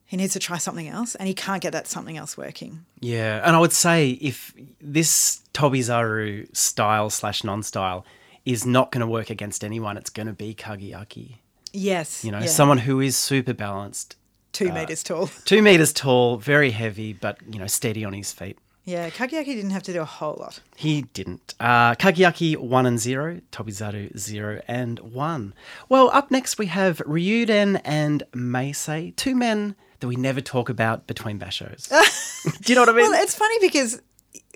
He 0.06 0.17
needs 0.17 0.34
to 0.34 0.39
try 0.39 0.58
something 0.58 0.89
else, 0.89 1.15
and 1.15 1.28
he 1.28 1.34
can't 1.34 1.62
get 1.62 1.71
that 1.71 1.88
something 1.88 2.17
else 2.17 2.38
working. 2.38 2.86
Yeah, 3.00 3.41
and 3.45 3.56
I 3.56 3.60
would 3.60 3.71
say 3.71 4.12
if 4.12 4.54
this 4.82 5.41
Tobizaru 5.54 6.54
style 6.56 7.10
slash 7.10 7.45
non 7.45 7.63
style 7.63 8.06
is 8.45 8.65
not 8.65 8.91
going 8.91 9.00
to 9.02 9.08
work 9.08 9.30
against 9.30 9.63
anyone, 9.63 9.95
it's 9.97 10.10
going 10.10 10.28
to 10.28 10.34
be 10.34 10.54
Kagayaki. 10.54 11.38
Yes. 11.71 12.26
You 12.26 12.32
know, 12.32 12.39
yeah. 12.39 12.47
someone 12.47 12.80
who 12.80 13.00
is 13.00 13.17
super 13.17 13.54
balanced, 13.54 14.17
two 14.52 14.69
uh, 14.69 14.74
meters 14.74 15.04
tall. 15.04 15.28
two 15.45 15.62
meters 15.62 15.93
tall, 15.93 16.38
very 16.38 16.71
heavy, 16.71 17.13
but 17.13 17.38
you 17.50 17.60
know, 17.60 17.67
steady 17.67 18.04
on 18.04 18.13
his 18.13 18.32
feet. 18.34 18.58
Yeah, 18.83 19.09
Kagayaki 19.11 19.45
didn't 19.45 19.69
have 19.71 19.83
to 19.83 19.93
do 19.93 20.01
a 20.01 20.05
whole 20.05 20.37
lot. 20.39 20.59
He 20.75 21.03
didn't. 21.13 21.53
Uh, 21.59 21.93
Kagayaki 21.95 22.57
1 22.57 22.85
and 22.87 22.99
0, 22.99 23.41
Tobizaru 23.51 24.17
0 24.17 24.61
and 24.67 24.99
1. 24.99 25.53
Well, 25.87 26.09
up 26.13 26.31
next 26.31 26.57
we 26.57 26.65
have 26.65 26.97
Ryuden 26.99 27.79
and 27.85 28.23
Meisei, 28.33 29.15
two 29.15 29.35
men 29.35 29.75
that 29.99 30.07
we 30.07 30.15
never 30.15 30.41
talk 30.41 30.67
about 30.69 31.05
between 31.05 31.37
bashos. 31.37 31.89
Do 32.63 32.73
you 32.73 32.75
know 32.75 32.81
what 32.81 32.89
I 32.89 32.93
mean? 32.93 33.11
Well, 33.11 33.21
it's 33.21 33.35
funny 33.35 33.57
because 33.61 34.01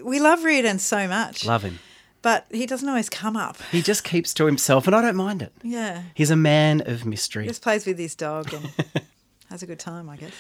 we 0.03 0.19
love 0.19 0.39
Ryuden 0.39 0.79
so 0.79 1.07
much, 1.07 1.45
Love 1.45 1.61
him. 1.61 1.77
but 2.23 2.47
he 2.51 2.65
doesn't 2.65 2.89
always 2.89 3.09
come 3.09 3.38
up. 3.38 3.57
He 3.71 3.83
just 3.83 4.03
keeps 4.03 4.33
to 4.35 4.47
himself, 4.47 4.88
and 4.88 4.95
I 4.95 5.01
don't 5.03 5.15
mind 5.15 5.43
it. 5.43 5.53
Yeah, 5.61 6.01
He's 6.15 6.31
a 6.31 6.35
man 6.35 6.81
of 6.88 7.05
mystery. 7.05 7.43
He 7.43 7.49
just 7.49 7.61
plays 7.61 7.85
with 7.85 7.99
his 7.99 8.15
dog 8.15 8.51
and 8.51 8.71
has 9.51 9.61
a 9.61 9.67
good 9.67 9.79
time, 9.79 10.09
I 10.09 10.17
guess. 10.17 10.31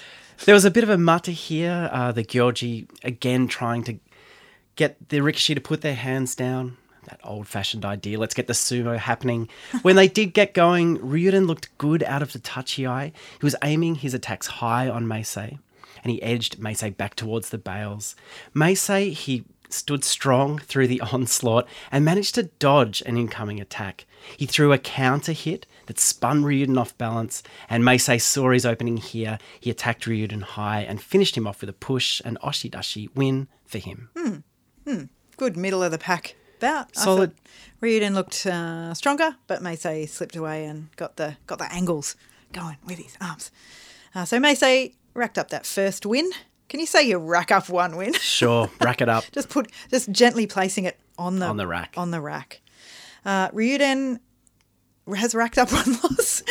There 0.43 0.53
was 0.53 0.65
a 0.65 0.71
bit 0.71 0.83
of 0.83 0.89
a 0.89 0.97
mutter 0.97 1.31
here. 1.31 1.89
Uh, 1.91 2.11
the 2.11 2.23
Gyoji 2.23 2.87
again 3.03 3.47
trying 3.47 3.83
to 3.85 3.97
get 4.75 5.09
the 5.09 5.19
Rikishi 5.19 5.55
to 5.55 5.61
put 5.61 5.81
their 5.81 5.95
hands 5.95 6.35
down. 6.35 6.77
That 7.05 7.19
old 7.23 7.47
fashioned 7.47 7.85
idea. 7.85 8.19
Let's 8.19 8.33
get 8.33 8.47
the 8.47 8.53
sumo 8.53 8.97
happening. 8.97 9.47
When 9.83 9.95
they 9.95 10.07
did 10.07 10.33
get 10.33 10.53
going, 10.53 10.97
Ryuden 10.99 11.45
looked 11.47 11.75
good 11.77 12.03
out 12.03 12.21
of 12.21 12.33
the 12.33 12.39
tachiai. 12.39 13.11
He 13.39 13.45
was 13.45 13.55
aiming 13.63 13.95
his 13.95 14.13
attacks 14.13 14.47
high 14.47 14.89
on 14.89 15.05
Meisei, 15.05 15.59
and 16.03 16.11
he 16.11 16.21
edged 16.21 16.59
Meisei 16.59 16.95
back 16.95 17.15
towards 17.15 17.49
the 17.49 17.59
bales. 17.59 18.15
Meisei, 18.55 19.13
he 19.13 19.45
stood 19.75 20.03
strong 20.03 20.57
through 20.59 20.87
the 20.87 21.01
onslaught 21.01 21.67
and 21.91 22.03
managed 22.03 22.35
to 22.35 22.43
dodge 22.43 23.03
an 23.05 23.17
incoming 23.17 23.59
attack. 23.59 24.05
He 24.37 24.45
threw 24.45 24.73
a 24.73 24.77
counter 24.77 25.33
hit 25.33 25.65
that 25.85 25.99
spun 25.99 26.43
Ryuden 26.43 26.79
off 26.79 26.97
balance, 26.97 27.43
and 27.69 27.83
Meisei 27.83 28.19
saw 28.19 28.51
his 28.51 28.65
opening 28.65 28.97
here. 28.97 29.37
He 29.59 29.69
attacked 29.69 30.05
Ryuden 30.05 30.41
high 30.41 30.81
and 30.81 31.01
finished 31.01 31.37
him 31.37 31.45
off 31.45 31.61
with 31.61 31.69
a 31.69 31.73
push, 31.73 32.21
and 32.25 32.39
Oshidashi 32.41 33.09
win 33.15 33.47
for 33.65 33.77
him. 33.77 34.09
Good 35.37 35.57
middle 35.57 35.83
of 35.83 35.91
the 35.91 35.97
pack 35.97 36.35
bout. 36.59 36.95
Solid. 36.95 37.33
Ryuden 37.81 38.13
looked 38.13 38.45
uh, 38.45 38.93
stronger, 38.93 39.35
but 39.47 39.61
Meisei 39.61 40.07
slipped 40.07 40.35
away 40.35 40.65
and 40.65 40.95
got 40.95 41.17
the 41.17 41.37
got 41.45 41.59
the 41.59 41.71
angles 41.73 42.15
going 42.53 42.77
with 42.85 42.97
his 42.97 43.17
arms. 43.19 43.51
Uh, 44.15 44.25
so 44.25 44.39
Meisei 44.39 44.93
racked 45.13 45.37
up 45.37 45.49
that 45.49 45.65
first 45.65 46.05
win. 46.05 46.31
Can 46.69 46.79
you 46.79 46.85
say 46.85 47.03
you 47.03 47.17
rack 47.17 47.51
up 47.51 47.69
one 47.69 47.95
win? 47.95 48.13
Sure, 48.25 48.69
rack 48.81 49.01
it 49.01 49.09
up. 49.09 49.23
just 49.31 49.49
put 49.49 49.71
just 49.89 50.11
gently 50.11 50.47
placing 50.47 50.85
it 50.85 50.99
on 51.17 51.39
the 51.39 51.45
On 51.45 51.57
the 51.57 51.67
rack. 51.67 51.93
On 51.97 52.11
the 52.11 52.21
rack. 52.21 52.61
Uh, 53.23 53.49
Ryuden 53.49 54.19
has 55.15 55.35
racked 55.35 55.57
up 55.57 55.71
one 55.71 55.93
loss. 56.03 56.41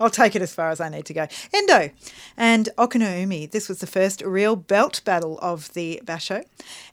I'll 0.00 0.10
take 0.10 0.34
it 0.34 0.42
as 0.42 0.52
far 0.52 0.70
as 0.70 0.80
I 0.80 0.88
need 0.88 1.06
to 1.06 1.14
go. 1.14 1.28
Endo 1.54 1.90
and 2.36 2.68
Okinoumi. 2.76 3.50
This 3.50 3.68
was 3.68 3.78
the 3.78 3.86
first 3.86 4.22
real 4.22 4.56
belt 4.56 5.00
battle 5.04 5.38
of 5.40 5.72
the 5.74 6.00
Basho. 6.04 6.44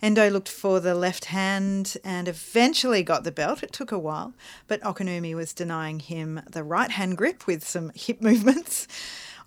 Endo 0.01 0.29
looked 0.29 0.49
for 0.49 0.79
the 0.79 0.93
left 0.93 1.25
hand 1.25 1.97
and 2.03 2.27
eventually 2.27 3.03
got 3.03 3.23
the 3.23 3.31
belt. 3.31 3.63
It 3.63 3.71
took 3.73 3.91
a 3.91 3.99
while, 3.99 4.33
but 4.67 4.81
Okinoumi 4.81 5.33
was 5.35 5.53
denying 5.53 5.99
him 5.99 6.41
the 6.49 6.63
right 6.63 6.91
hand 6.91 7.17
grip 7.17 7.47
with 7.47 7.67
some 7.67 7.91
hip 7.95 8.21
movements. 8.21 8.87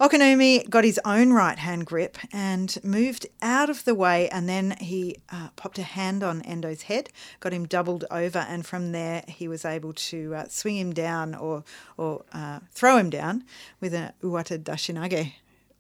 Okinoumi 0.01 0.69
got 0.71 0.85
his 0.85 0.99
own 1.05 1.35
right 1.35 1.59
hand 1.59 1.85
grip 1.85 2.17
and 2.33 2.79
moved 2.83 3.27
out 3.43 3.69
of 3.69 3.85
the 3.85 3.95
way, 3.95 4.31
and 4.31 4.49
then 4.49 4.75
he 4.81 5.17
uh, 5.31 5.49
popped 5.57 5.79
a 5.79 5.83
hand 5.83 6.23
on 6.23 6.41
Endo's 6.43 6.83
head, 6.83 7.11
got 7.41 7.53
him 7.53 7.67
doubled 7.67 8.07
over, 8.11 8.39
and 8.39 8.65
from 8.65 8.93
there 8.93 9.23
he 9.29 9.47
was 9.47 9.67
able 9.67 9.93
to 9.93 10.35
uh, 10.35 10.49
swing 10.49 10.79
him 10.79 10.95
down 10.95 11.35
or 11.35 11.65
or 11.99 12.25
uh, 12.33 12.61
throw 12.73 12.97
him 12.97 13.11
down 13.11 13.45
with 13.79 13.93
an 13.93 14.13
Uwate 14.23 14.63
Dashinage 14.63 15.33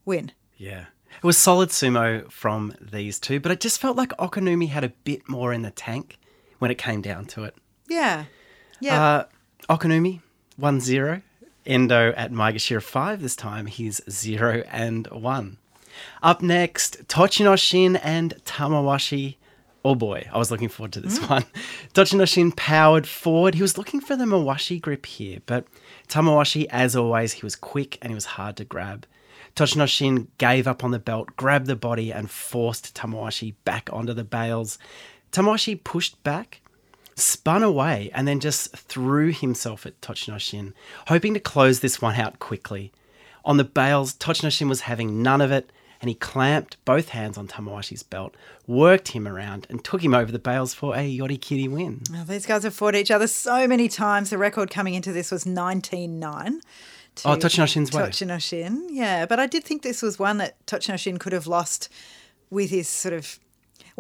win. 0.04 0.32
Yeah. 0.58 0.86
It 1.16 1.24
was 1.24 1.38
solid 1.38 1.70
sumo 1.70 2.30
from 2.30 2.74
these 2.80 3.18
two, 3.18 3.40
but 3.40 3.50
it 3.50 3.60
just 3.60 3.80
felt 3.80 3.96
like 3.96 4.10
Okinoumi 4.18 4.68
had 4.68 4.84
a 4.84 4.90
bit 4.90 5.28
more 5.28 5.52
in 5.52 5.62
the 5.62 5.70
tank 5.70 6.18
when 6.58 6.70
it 6.70 6.78
came 6.78 7.00
down 7.00 7.24
to 7.26 7.44
it. 7.44 7.54
Yeah, 7.88 8.26
yeah. 8.80 9.02
Uh, 9.02 9.24
Okinoumi, 9.76 10.20
1 10.56 10.80
0. 10.80 11.22
Endo 11.66 12.12
at 12.16 12.32
Maegashira 12.32 12.82
5. 12.82 13.22
This 13.22 13.36
time 13.36 13.66
he's 13.66 14.00
0 14.08 14.62
and 14.70 15.06
1. 15.08 15.56
Up 16.22 16.42
next, 16.42 17.06
Tochinoshin 17.08 18.00
and 18.02 18.34
Tamawashi. 18.44 19.36
Oh 19.84 19.94
boy, 19.94 20.28
I 20.32 20.38
was 20.38 20.50
looking 20.50 20.68
forward 20.68 20.92
to 20.92 21.00
this 21.00 21.18
mm. 21.18 21.30
one. 21.30 21.44
Tochinoshin 21.94 22.54
powered 22.54 23.06
forward. 23.06 23.54
He 23.54 23.62
was 23.62 23.78
looking 23.78 24.00
for 24.00 24.14
the 24.14 24.24
Mawashi 24.24 24.80
grip 24.80 25.06
here, 25.06 25.38
but 25.46 25.66
Tamawashi, 26.08 26.66
as 26.70 26.94
always, 26.94 27.32
he 27.32 27.46
was 27.46 27.56
quick 27.56 27.98
and 28.02 28.10
he 28.10 28.14
was 28.14 28.26
hard 28.26 28.56
to 28.58 28.64
grab. 28.64 29.06
Tochinoshin 29.56 30.28
gave 30.38 30.68
up 30.68 30.84
on 30.84 30.90
the 30.90 30.98
belt, 30.98 31.34
grabbed 31.36 31.66
the 31.66 31.76
body, 31.76 32.12
and 32.12 32.30
forced 32.30 32.94
Tamawashi 32.94 33.54
back 33.64 33.88
onto 33.92 34.12
the 34.12 34.24
bales. 34.24 34.78
Tamawashi 35.32 35.82
pushed 35.82 36.22
back, 36.22 36.60
spun 37.20 37.62
away, 37.62 38.10
and 38.14 38.26
then 38.26 38.40
just 38.40 38.76
threw 38.76 39.30
himself 39.30 39.86
at 39.86 40.00
Tochinoshin, 40.00 40.72
hoping 41.08 41.34
to 41.34 41.40
close 41.40 41.80
this 41.80 42.00
one 42.00 42.16
out 42.16 42.38
quickly. 42.38 42.92
On 43.44 43.56
the 43.56 43.64
bales, 43.64 44.14
Tochinoshin 44.14 44.68
was 44.68 44.82
having 44.82 45.22
none 45.22 45.40
of 45.40 45.50
it, 45.50 45.70
and 46.00 46.08
he 46.08 46.14
clamped 46.14 46.82
both 46.84 47.10
hands 47.10 47.36
on 47.36 47.46
Tamawashi's 47.46 48.02
belt, 48.02 48.34
worked 48.66 49.08
him 49.08 49.28
around, 49.28 49.66
and 49.68 49.84
took 49.84 50.02
him 50.02 50.14
over 50.14 50.32
the 50.32 50.38
bales 50.38 50.72
for 50.72 50.94
a 50.94 51.18
Yorikiri 51.18 51.68
win. 51.68 52.02
Now, 52.10 52.24
these 52.24 52.46
guys 52.46 52.62
have 52.62 52.74
fought 52.74 52.94
each 52.94 53.10
other 53.10 53.26
so 53.26 53.66
many 53.68 53.88
times. 53.88 54.30
The 54.30 54.38
record 54.38 54.70
coming 54.70 54.94
into 54.94 55.12
this 55.12 55.30
was 55.30 55.44
19 55.44 56.18
9. 56.18 56.60
Oh, 57.24 57.36
Tochinoshin's 57.36 57.92
way. 57.92 58.02
Tochinoshin, 58.02 58.86
yeah. 58.90 59.26
But 59.26 59.40
I 59.40 59.46
did 59.46 59.64
think 59.64 59.82
this 59.82 60.00
was 60.00 60.18
one 60.18 60.38
that 60.38 60.64
Tochinoshin 60.66 61.18
could 61.18 61.32
have 61.32 61.46
lost 61.46 61.88
with 62.48 62.70
his 62.70 62.88
sort 62.88 63.14
of. 63.14 63.38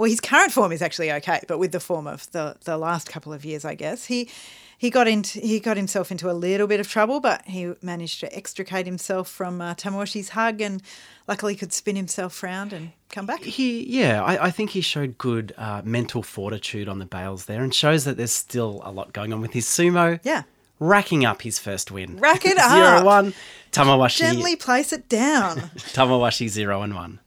Well, 0.00 0.08
his 0.08 0.18
current 0.22 0.50
form 0.50 0.72
is 0.72 0.80
actually 0.80 1.12
okay, 1.12 1.40
but 1.46 1.58
with 1.58 1.72
the 1.72 1.78
form 1.78 2.06
of 2.06 2.26
the, 2.32 2.56
the 2.64 2.78
last 2.78 3.10
couple 3.10 3.34
of 3.34 3.44
years, 3.44 3.66
I 3.66 3.74
guess 3.74 4.06
he 4.06 4.30
he 4.78 4.88
got 4.88 5.06
into 5.06 5.40
he 5.40 5.60
got 5.60 5.76
himself 5.76 6.10
into 6.10 6.30
a 6.30 6.32
little 6.32 6.66
bit 6.66 6.80
of 6.80 6.88
trouble, 6.88 7.20
but 7.20 7.44
he 7.44 7.74
managed 7.82 8.20
to 8.20 8.34
extricate 8.34 8.86
himself 8.86 9.28
from 9.28 9.60
uh, 9.60 9.74
Tamawashi's 9.74 10.30
hug, 10.30 10.62
and 10.62 10.82
luckily 11.28 11.54
could 11.54 11.74
spin 11.74 11.96
himself 11.96 12.42
round 12.42 12.72
and 12.72 12.92
come 13.10 13.26
back. 13.26 13.42
He, 13.42 13.84
yeah, 13.84 14.24
I, 14.24 14.46
I 14.46 14.50
think 14.50 14.70
he 14.70 14.80
showed 14.80 15.18
good 15.18 15.52
uh, 15.58 15.82
mental 15.84 16.22
fortitude 16.22 16.88
on 16.88 16.98
the 16.98 17.04
bales 17.04 17.44
there, 17.44 17.62
and 17.62 17.74
shows 17.74 18.04
that 18.06 18.16
there's 18.16 18.32
still 18.32 18.80
a 18.86 18.90
lot 18.90 19.12
going 19.12 19.34
on 19.34 19.42
with 19.42 19.52
his 19.52 19.66
sumo. 19.66 20.18
Yeah. 20.22 20.44
Racking 20.78 21.26
up 21.26 21.42
his 21.42 21.58
first 21.58 21.90
win. 21.90 22.16
Rack 22.16 22.46
it 22.46 22.56
Zero 22.70 22.86
up. 22.86 23.04
one. 23.04 23.34
Tamawashi. 23.70 24.20
Gently 24.20 24.56
place 24.56 24.94
it 24.94 25.10
down. 25.10 25.58
Tamawashi 25.92 26.48
zero 26.48 26.80
and 26.80 26.94
one. 26.94 27.20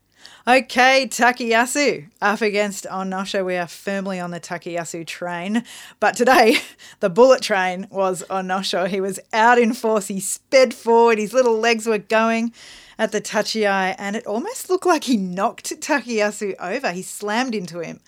Okay, 0.46 1.08
Takayasu 1.10 2.10
up 2.22 2.42
against 2.42 2.86
Onosho. 2.92 3.46
We 3.46 3.56
are 3.56 3.68
firmly 3.68 4.20
on 4.20 4.32
the 4.32 4.42
Takayasu 4.42 5.08
train. 5.08 5.64
But 6.02 6.18
today, 6.18 6.58
the 7.00 7.10
bullet 7.10 7.42
train 7.42 7.88
was 7.90 8.24
Onosho. 8.30 8.88
He 8.90 9.00
was 9.00 9.22
out 9.32 9.58
in 9.58 9.74
force. 9.74 10.08
He 10.08 10.20
sped 10.20 10.74
forward. 10.74 11.18
His 11.18 11.34
little 11.34 11.58
legs 11.60 11.88
were 11.88 11.98
going 11.98 12.52
at 13.00 13.14
the 13.14 13.22
Tachiai, 13.22 13.96
and 13.98 14.18
it 14.18 14.28
almost 14.28 14.70
looked 14.70 14.86
like 14.86 15.06
he 15.06 15.16
knocked 15.16 15.80
Takayasu 15.80 16.56
over. 16.60 16.92
He 16.92 17.04
slammed 17.04 17.56
into 17.56 17.80
him 17.80 18.02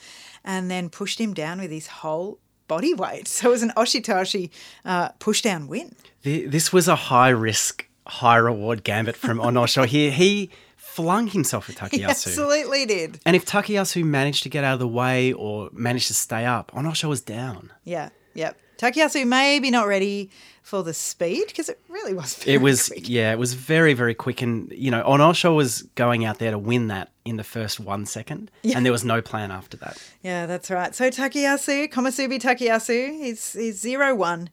and 0.44 0.70
then 0.70 0.90
pushed 0.90 1.20
him 1.22 1.34
down 1.34 1.62
with 1.62 1.72
his 1.72 1.88
whole 1.88 2.40
body 2.68 2.94
weight. 2.94 3.30
So 3.30 3.48
it 3.48 3.52
was 3.52 3.64
an 3.64 3.72
Oshitaoshi 3.78 4.50
uh, 4.84 5.10
push 5.20 5.42
down 5.42 5.68
win. 5.70 5.96
The- 6.24 6.48
This 6.48 6.74
was 6.74 6.90
a 6.90 6.96
high 6.98 7.30
risk, 7.30 7.88
high 8.06 8.36
reward 8.38 8.84
gambit 8.84 9.16
from 9.16 9.38
Onosho 9.40 9.86
here. 9.86 10.12
He 10.12 10.50
flung 10.96 11.28
himself 11.28 11.70
at 11.70 11.92
He 11.92 12.04
absolutely 12.04 12.86
did. 12.86 13.20
And 13.26 13.36
if 13.36 13.46
Takayasu 13.46 14.04
managed 14.04 14.44
to 14.44 14.50
get 14.50 14.64
out 14.64 14.76
of 14.76 14.80
the 14.80 14.88
way 14.88 15.34
or 15.34 15.70
managed 15.74 16.08
to 16.08 16.14
stay 16.14 16.46
up, 16.46 16.72
Onosho 16.72 17.10
was 17.10 17.22
down. 17.22 17.72
Yeah, 17.84 18.10
yep. 18.34 18.58
Takayasu 18.78 19.28
maybe 19.28 19.72
not 19.72 19.88
ready 19.88 20.30
for 20.64 20.84
the 20.84 20.94
speed 20.94 21.48
because 21.48 21.68
it 21.70 21.80
really 21.90 22.14
was 22.14 22.36
very 22.36 22.56
It 22.56 22.62
was, 22.62 22.88
quick. 22.88 23.10
yeah, 23.10 23.32
it 23.34 23.40
was 23.40 23.54
very, 23.54 23.94
very 23.94 24.14
quick. 24.14 24.42
And, 24.42 24.72
you 24.72 24.90
know, 24.90 25.04
Onosho 25.04 25.54
was 25.54 25.82
going 25.96 26.24
out 26.26 26.40
there 26.40 26.52
to 26.52 26.58
win 26.58 26.88
that 26.88 27.12
in 27.26 27.36
the 27.36 27.44
first 27.44 27.80
one 27.80 28.06
second. 28.06 28.50
And 28.64 28.86
there 28.86 28.92
was 28.94 29.04
no 29.04 29.22
plan 29.22 29.52
after 29.52 29.76
that. 29.78 29.98
Yeah, 30.24 30.46
that's 30.46 30.72
right. 30.72 30.96
So 30.96 31.10
Takayasu, 31.10 31.90
Komusubi 31.92 32.40
Takayasu, 32.40 33.18
he's, 33.22 33.54
he's 33.54 33.80
0 33.80 34.16
1. 34.16 34.50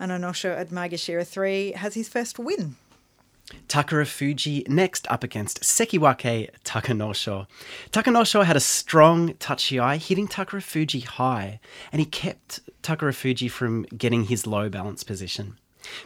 And 0.00 0.10
Onosho 0.10 0.56
at 0.58 0.70
Maegashira 0.70 1.24
3 1.26 1.72
has 1.72 1.94
his 1.94 2.08
first 2.08 2.38
win. 2.38 2.76
Takara 3.68 4.06
Fuji 4.06 4.64
next 4.68 5.06
up 5.10 5.22
against 5.22 5.62
Sekiwake 5.62 6.48
Takanosho. 6.64 7.46
Takanosho 7.90 8.44
had 8.44 8.56
a 8.56 8.60
strong 8.60 9.34
tachiai, 9.34 9.98
hitting 9.98 10.28
Takara 10.28 10.62
Fuji 10.62 11.00
high, 11.00 11.60
and 11.92 12.00
he 12.00 12.06
kept 12.06 12.60
Takara 12.82 13.14
Fuji 13.14 13.48
from 13.48 13.82
getting 13.96 14.24
his 14.24 14.46
low 14.46 14.68
balance 14.68 15.04
position. 15.04 15.58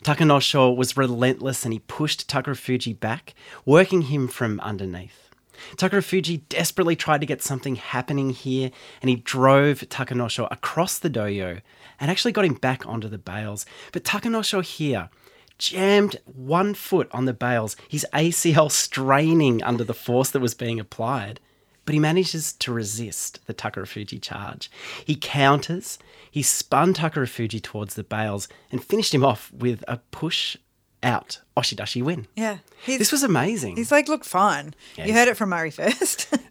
Takanosho 0.03 0.75
was 0.75 0.97
relentless 0.97 1.65
and 1.65 1.73
he 1.73 1.79
pushed 1.79 2.29
Takara 2.29 2.57
Fuji 2.57 2.93
back, 2.93 3.35
working 3.65 4.03
him 4.03 4.27
from 4.27 4.59
underneath. 4.61 5.31
Takara 5.77 6.03
Fuji 6.03 6.39
desperately 6.49 6.97
tried 6.97 7.21
to 7.21 7.27
get 7.27 7.43
something 7.43 7.77
happening 7.77 8.31
here, 8.31 8.71
and 9.01 9.09
he 9.09 9.17
drove 9.17 9.81
Takanosho 9.81 10.49
across 10.51 10.99
the 10.99 11.11
dohyo 11.11 11.61
and 12.01 12.11
actually 12.11 12.33
got 12.33 12.45
him 12.45 12.55
back 12.55 12.87
onto 12.87 13.09
the 13.09 13.19
bales. 13.19 13.67
But 13.93 14.05
Takanosho 14.05 14.63
here 14.63 15.11
jammed 15.59 16.17
one 16.25 16.75
foot 16.75 17.09
on 17.13 17.25
the 17.25 17.33
bales, 17.33 17.77
his 17.89 18.07
ACL 18.15 18.71
straining 18.71 19.63
under 19.63 19.85
the 19.85 19.95
force 19.95 20.31
that 20.31 20.41
was 20.41 20.55
being 20.55 20.81
applied. 20.81 21.41
But 21.85 21.95
he 21.95 22.01
manages 22.01 22.53
to 22.55 22.73
resist 22.73 23.47
the 23.47 23.55
Takarafuji 23.55 24.21
charge. 24.21 24.71
He 25.05 25.17
counters, 25.17 25.99
he 26.31 26.43
spun 26.43 26.93
Takarafuji 26.93 27.63
towards 27.63 27.95
the 27.95 28.05
bales 28.05 28.47
and 28.71 28.85
finished 28.85 29.15
him 29.15 29.25
off 29.25 29.51
with 29.53 29.85
a 29.89 29.97
push 30.11 30.57
out 31.03 31.41
Oshidashi 31.57 32.03
win. 32.03 32.27
Yeah. 32.35 32.59
This 32.87 33.13
was 33.13 33.23
amazing. 33.23 33.77
He's 33.77 33.93
like, 33.93 34.09
look, 34.09 34.25
fine. 34.25 34.75
Yeah, 34.97 35.07
you 35.07 35.13
heard 35.15 35.29
it 35.29 35.37
from 35.37 35.51
Murray 35.51 35.71
first. 35.71 36.35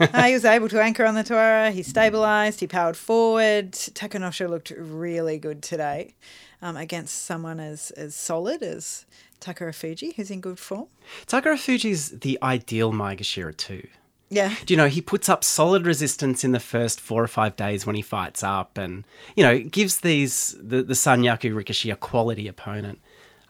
Uh, 0.00 0.24
he 0.24 0.34
was 0.34 0.44
able 0.44 0.68
to 0.68 0.82
anchor 0.82 1.06
on 1.06 1.14
the 1.14 1.22
Tawara. 1.22 1.70
He 1.70 1.82
stabilised. 1.82 2.60
He 2.60 2.66
powered 2.66 2.96
forward. 2.96 3.72
Takanosho 3.72 4.48
looked 4.50 4.70
really 4.76 5.38
good 5.38 5.62
today 5.62 6.14
um, 6.62 6.76
against 6.76 7.24
someone 7.24 7.60
as, 7.60 7.90
as 7.92 8.14
solid 8.14 8.62
as 8.62 9.06
Takara 9.40 9.74
Fuji, 9.74 10.12
who's 10.16 10.30
in 10.30 10.40
good 10.40 10.58
form. 10.58 10.86
Takarafuji's 11.26 12.20
the 12.20 12.38
ideal 12.42 12.92
Maegashira 12.92 13.56
too. 13.56 13.86
Yeah. 14.30 14.54
Do 14.66 14.74
you 14.74 14.76
know, 14.76 14.88
he 14.88 15.00
puts 15.00 15.28
up 15.28 15.42
solid 15.42 15.86
resistance 15.86 16.44
in 16.44 16.52
the 16.52 16.60
first 16.60 17.00
four 17.00 17.22
or 17.22 17.28
five 17.28 17.56
days 17.56 17.86
when 17.86 17.96
he 17.96 18.02
fights 18.02 18.42
up 18.42 18.76
and, 18.76 19.04
you 19.36 19.42
know, 19.42 19.58
gives 19.58 20.00
these, 20.00 20.54
the, 20.60 20.82
the 20.82 20.92
Sanyaku 20.94 21.54
Rikishi 21.54 21.90
a 21.90 21.96
quality 21.96 22.46
opponent. 22.46 23.00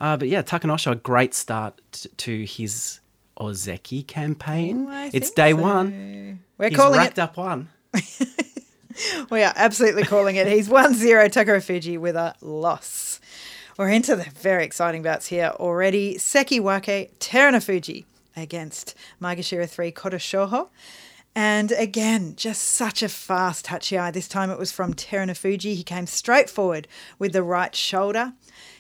Uh, 0.01 0.17
but 0.17 0.29
yeah, 0.29 0.43
Takanosho, 0.43 0.93
a 0.93 0.95
great 0.95 1.35
start 1.35 1.81
t- 1.91 2.09
to 2.19 2.45
his 2.45 3.01
Ozeki 3.41 4.07
campaign. 4.07 4.87
Oh, 4.89 5.11
it's 5.13 5.31
day 5.33 5.51
so. 5.51 5.57
one. 5.57 6.41
We're 6.59 6.69
He's 6.69 6.79
calling 6.79 6.99
racked 6.99 7.19
it. 7.19 7.23
up 7.23 7.37
one. 7.37 7.69
We 9.31 9.43
are 9.43 9.53
absolutely 9.57 10.05
calling 10.05 10.37
it. 10.37 10.47
He's 10.47 10.69
1 10.69 10.95
0 10.95 11.29
Takara 11.29 11.63
Fuji 11.63 11.99
with 11.99 12.17
a 12.17 12.35
loss. 12.41 13.21
We're 13.77 13.91
into 13.91 14.17
the 14.17 14.25
very 14.25 14.65
exciting 14.65 15.03
bouts 15.03 15.27
here 15.27 15.53
already. 15.57 16.19
Seki 16.19 16.61
Sekiwake 16.61 17.19
Terunofuji 17.19 18.05
against 18.37 18.95
Maegashira 19.21 19.69
3 19.69 19.93
Kotoshoho. 19.93 20.69
And 21.35 21.71
again, 21.73 22.35
just 22.37 22.63
such 22.63 23.03
a 23.03 23.09
fast 23.09 23.67
tachiai. 23.67 24.13
This 24.13 24.27
time 24.27 24.51
it 24.51 24.59
was 24.59 24.73
from 24.73 24.95
Terunofuji. 24.95 25.75
He 25.75 25.85
came 25.85 26.07
straight 26.07 26.51
forward 26.51 26.89
with 27.19 27.33
the 27.33 27.45
right 27.45 27.75
shoulder. 27.75 28.33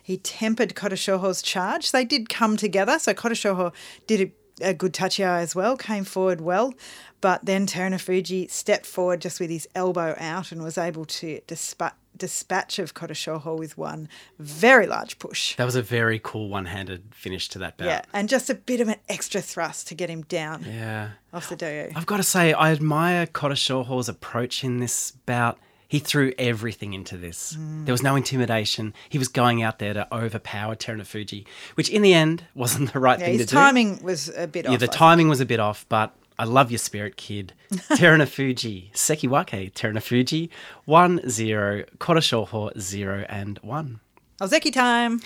He 0.02 0.16
tempered 0.16 0.74
Kotoshoho's 0.74 1.42
charge. 1.42 1.92
They 1.92 2.04
did 2.04 2.28
come 2.28 2.56
together. 2.56 2.98
So 2.98 3.14
Kotoshoho 3.14 3.72
did 4.08 4.32
a, 4.60 4.70
a 4.70 4.74
good 4.74 4.92
tachiai 4.92 5.40
as 5.40 5.54
well, 5.54 5.76
came 5.76 6.04
forward 6.04 6.40
well. 6.40 6.74
But 7.20 7.44
then 7.44 7.66
Terunofuji 7.66 8.50
stepped 8.50 8.86
forward 8.86 9.20
just 9.20 9.40
with 9.40 9.50
his 9.50 9.66
elbow 9.74 10.14
out 10.18 10.52
and 10.52 10.62
was 10.62 10.78
able 10.78 11.04
to 11.06 11.40
dispa- 11.48 11.92
dispatch 12.16 12.78
of 12.78 12.94
Kotoshoho 12.94 13.58
with 13.58 13.76
one 13.76 14.08
very 14.38 14.86
large 14.86 15.18
push. 15.18 15.56
That 15.56 15.64
was 15.64 15.74
a 15.74 15.82
very 15.82 16.20
cool 16.22 16.48
one 16.48 16.66
handed 16.66 17.12
finish 17.14 17.48
to 17.50 17.58
that 17.58 17.76
bout. 17.76 17.86
Yeah, 17.86 18.02
and 18.12 18.28
just 18.28 18.50
a 18.50 18.54
bit 18.54 18.80
of 18.80 18.88
an 18.88 18.96
extra 19.08 19.40
thrust 19.40 19.88
to 19.88 19.94
get 19.96 20.10
him 20.10 20.22
down 20.22 20.64
Yeah. 20.64 21.10
off 21.32 21.48
the 21.48 21.56
dohyo. 21.56 21.92
I've 21.96 22.06
got 22.06 22.18
to 22.18 22.22
say, 22.22 22.52
I 22.52 22.70
admire 22.70 23.26
Koto 23.26 23.54
Shoho's 23.54 24.08
approach 24.08 24.62
in 24.62 24.78
this 24.78 25.10
bout. 25.10 25.58
He 25.88 25.98
threw 26.00 26.32
everything 26.38 26.92
into 26.92 27.16
this. 27.16 27.56
Mm. 27.58 27.86
There 27.86 27.92
was 27.94 28.02
no 28.02 28.14
intimidation. 28.14 28.92
He 29.08 29.16
was 29.18 29.28
going 29.28 29.62
out 29.62 29.78
there 29.78 29.94
to 29.94 30.06
overpower 30.14 30.76
Terunofuji, 30.76 31.46
which 31.76 31.88
in 31.88 32.02
the 32.02 32.12
end 32.12 32.44
wasn't 32.54 32.92
the 32.92 33.00
right 33.00 33.18
Yeah, 33.18 33.24
thing 33.26 33.38
to 33.38 33.38
do. 33.38 33.42
his 33.44 33.50
timing 33.50 34.02
was 34.02 34.30
a 34.36 34.46
bit. 34.46 34.66
Yeah, 34.66 34.72
off. 34.72 34.80
the 34.80 34.90
I 34.90 34.94
timing 34.94 35.28
was 35.30 35.40
a 35.40 35.46
bit 35.46 35.60
off, 35.60 35.86
but 35.88 36.14
I 36.38 36.44
love 36.44 36.70
your 36.70 36.78
spirit, 36.78 37.16
kid. 37.16 37.54
Terunofuji, 37.72 38.92
Sekiwake 38.92 39.72
Terunofuji, 39.72 40.50
1 40.84 41.28
0, 41.28 41.84
Koto 41.98 42.20
Shoho 42.20 42.78
0 42.78 43.24
and 43.28 43.58
1. 43.62 44.00
Ozeki 44.40 44.72
time. 44.72 45.20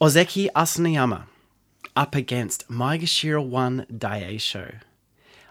Ozeki 0.00 0.48
Asanoyama 0.54 1.24
up 1.96 2.14
against 2.14 2.68
Maegashira 2.70 3.44
1 3.44 3.86
Daisho. 3.90 4.80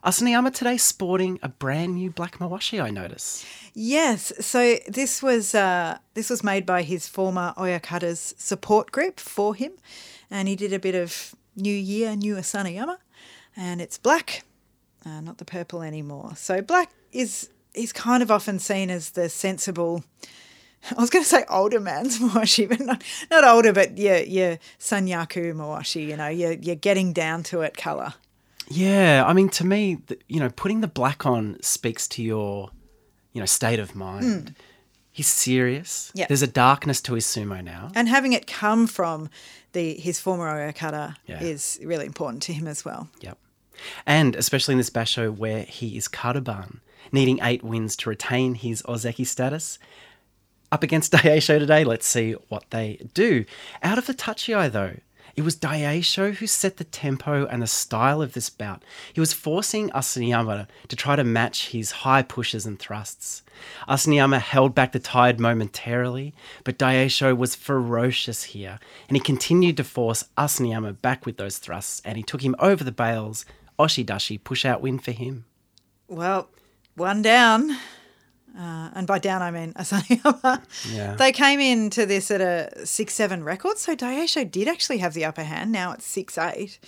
Asanoyama 0.04 0.54
today 0.54 0.76
sporting 0.76 1.40
a 1.42 1.48
brand 1.48 1.96
new 1.96 2.12
black 2.12 2.38
mawashi, 2.38 2.84
I 2.84 2.90
notice. 2.90 3.46
Yes, 3.74 4.34
so 4.46 4.76
this 4.86 5.24
was 5.24 5.56
uh, 5.56 5.98
this 6.14 6.30
was 6.30 6.44
made 6.44 6.66
by 6.66 6.82
his 6.82 7.08
former 7.08 7.54
Oyakata's 7.56 8.36
support 8.38 8.92
group 8.92 9.18
for 9.18 9.56
him, 9.56 9.72
and 10.30 10.50
he 10.50 10.58
did 10.58 10.74
a 10.74 10.80
bit 10.80 10.94
of 10.94 11.34
New 11.56 11.74
Year, 11.74 12.18
New 12.18 12.36
Asanoyama, 12.36 12.98
and 13.56 13.80
it's 13.80 13.98
black, 13.98 14.44
uh, 15.06 15.22
not 15.22 15.38
the 15.38 15.46
purple 15.46 15.82
anymore. 15.82 16.34
So 16.36 16.62
black 16.62 16.92
is 17.14 17.50
is 17.74 17.94
kind 17.94 18.22
of 18.22 18.30
often 18.30 18.60
seen 18.60 18.90
as 18.90 19.12
the 19.12 19.30
sensible. 19.30 20.04
I 20.92 21.00
was 21.00 21.10
going 21.10 21.24
to 21.24 21.30
say 21.30 21.46
older 21.50 21.80
man's 21.80 22.20
mawashi, 22.20 22.68
but 22.68 22.82
not, 22.82 23.02
not 23.32 23.46
older, 23.46 23.72
but 23.72 23.98
your 23.98 24.18
your 24.18 24.60
sanyaku 24.80 25.54
mawashi. 25.54 26.06
You 26.06 26.18
know, 26.18 26.28
you're 26.28 26.54
you're 26.54 26.76
getting 26.76 27.14
down 27.14 27.44
to 27.44 27.62
it 27.62 27.78
color. 27.78 28.16
Yeah, 28.70 29.24
I 29.26 29.34
mean, 29.34 29.50
to 29.50 29.66
me, 29.66 30.00
you 30.28 30.40
know, 30.40 30.50
putting 30.50 30.82
the 30.82 30.88
black 30.88 31.26
on 31.26 31.58
speaks 31.62 32.08
to 32.10 32.24
your, 32.24 32.70
you 33.34 33.40
know, 33.40 33.46
state 33.46 33.80
of 33.80 33.96
mind. 33.96 34.24
Mm. 34.50 34.56
He's 35.12 35.28
serious. 35.28 36.12
Yeah. 36.16 36.26
There's 36.28 36.42
a 36.42 36.48
darkness 36.48 37.00
to 37.02 37.14
his 37.14 37.26
sumo 37.26 37.64
now. 37.64 37.92
And 37.94 38.08
having 38.10 38.34
it 38.34 38.48
come 38.48 38.88
from 38.88 39.30
the 39.74 39.94
his 39.96 40.20
former 40.20 40.46
Oyakata 40.48 41.16
Yeah. 41.28 41.40
is 41.44 41.80
really 41.84 42.06
important 42.08 42.42
to 42.44 42.54
him 42.54 42.68
as 42.68 42.84
well. 42.84 43.10
Yep. 43.22 43.38
And 44.08 44.36
especially 44.36 44.72
in 44.74 44.78
this 44.80 44.90
basho 44.90 45.36
where 45.36 45.64
he 45.64 45.98
is 45.98 46.08
Kadoban, 46.08 46.80
needing 47.12 47.40
eight 47.44 47.64
wins 47.64 47.96
to 47.98 48.10
retain 48.10 48.56
his 48.56 48.82
Ozeki 48.84 49.26
status. 49.28 49.78
Up 50.72 50.82
against 50.82 51.12
Daisho 51.14 51.60
today, 51.60 51.84
let's 51.84 52.08
see 52.08 52.32
what 52.50 52.66
they 52.72 53.00
do. 53.14 53.46
Out 53.84 54.00
of 54.00 54.08
the 54.08 54.14
tachiai 54.16 54.72
though, 54.72 54.96
it 55.36 55.42
was 55.42 55.56
Daisho 55.56 56.36
who 56.36 56.46
set 56.46 56.78
the 56.78 56.84
tempo 56.84 57.48
and 57.48 57.62
the 57.62 57.68
style 57.68 58.22
of 58.22 58.34
this 58.34 58.50
bout. 58.50 58.84
He 59.14 59.20
was 59.20 59.34
forcing 59.34 59.90
Asanoyama 59.90 60.68
to 60.88 60.96
try 60.96 61.16
to 61.16 61.24
match 61.24 61.70
his 61.70 61.92
high 61.92 62.22
pushes 62.22 62.66
and 62.66 62.78
thrusts. 62.78 63.42
Asanoyama 63.88 64.40
held 64.40 64.76
back 64.76 64.92
the 64.92 65.00
tide 65.00 65.40
momentarily, 65.40 66.34
but 66.64 66.78
Daisho 66.78 67.36
was 67.36 67.56
ferocious 67.56 68.44
here, 68.44 68.80
and 69.08 69.18
he 69.18 69.22
continued 69.22 69.78
to 69.78 69.84
force 69.84 70.26
Asanoyama 70.38 71.02
back 71.02 71.26
with 71.26 71.38
those 71.38 71.58
thrusts, 71.58 72.02
and 72.06 72.16
he 72.16 72.24
took 72.24 72.44
him 72.44 72.56
over 72.60 72.84
the 72.84 72.92
bales. 72.92 73.46
Oshidashi 73.80 74.44
push 74.44 74.66
out 74.66 74.82
win 74.82 75.00
for 75.00 75.12
him. 75.12 75.46
Well, 76.08 76.50
one 76.96 77.24
down. 77.24 77.76
Uh, 78.58 78.90
and 78.94 79.08
by 79.08 79.18
down, 79.18 79.42
I 79.42 79.52
mean 79.52 79.74
Asanoyama. 79.74 80.62
Yeah. 80.92 81.16
They 81.16 81.32
came 81.32 81.60
into 81.60 82.06
this 82.06 82.30
at 82.30 82.42
a 82.42 82.86
6 82.86 83.14
7 83.14 83.44
record, 83.44 83.78
so 83.78 83.96
Daisho 83.96 84.50
did 84.50 84.68
actually 84.68 85.00
have 85.00 85.14
the 85.14 85.26
upper 85.26 85.44
hand. 85.44 85.72
Now 85.72 85.92
it's 85.94 86.06
6 86.06 86.38
8. 86.38 86.80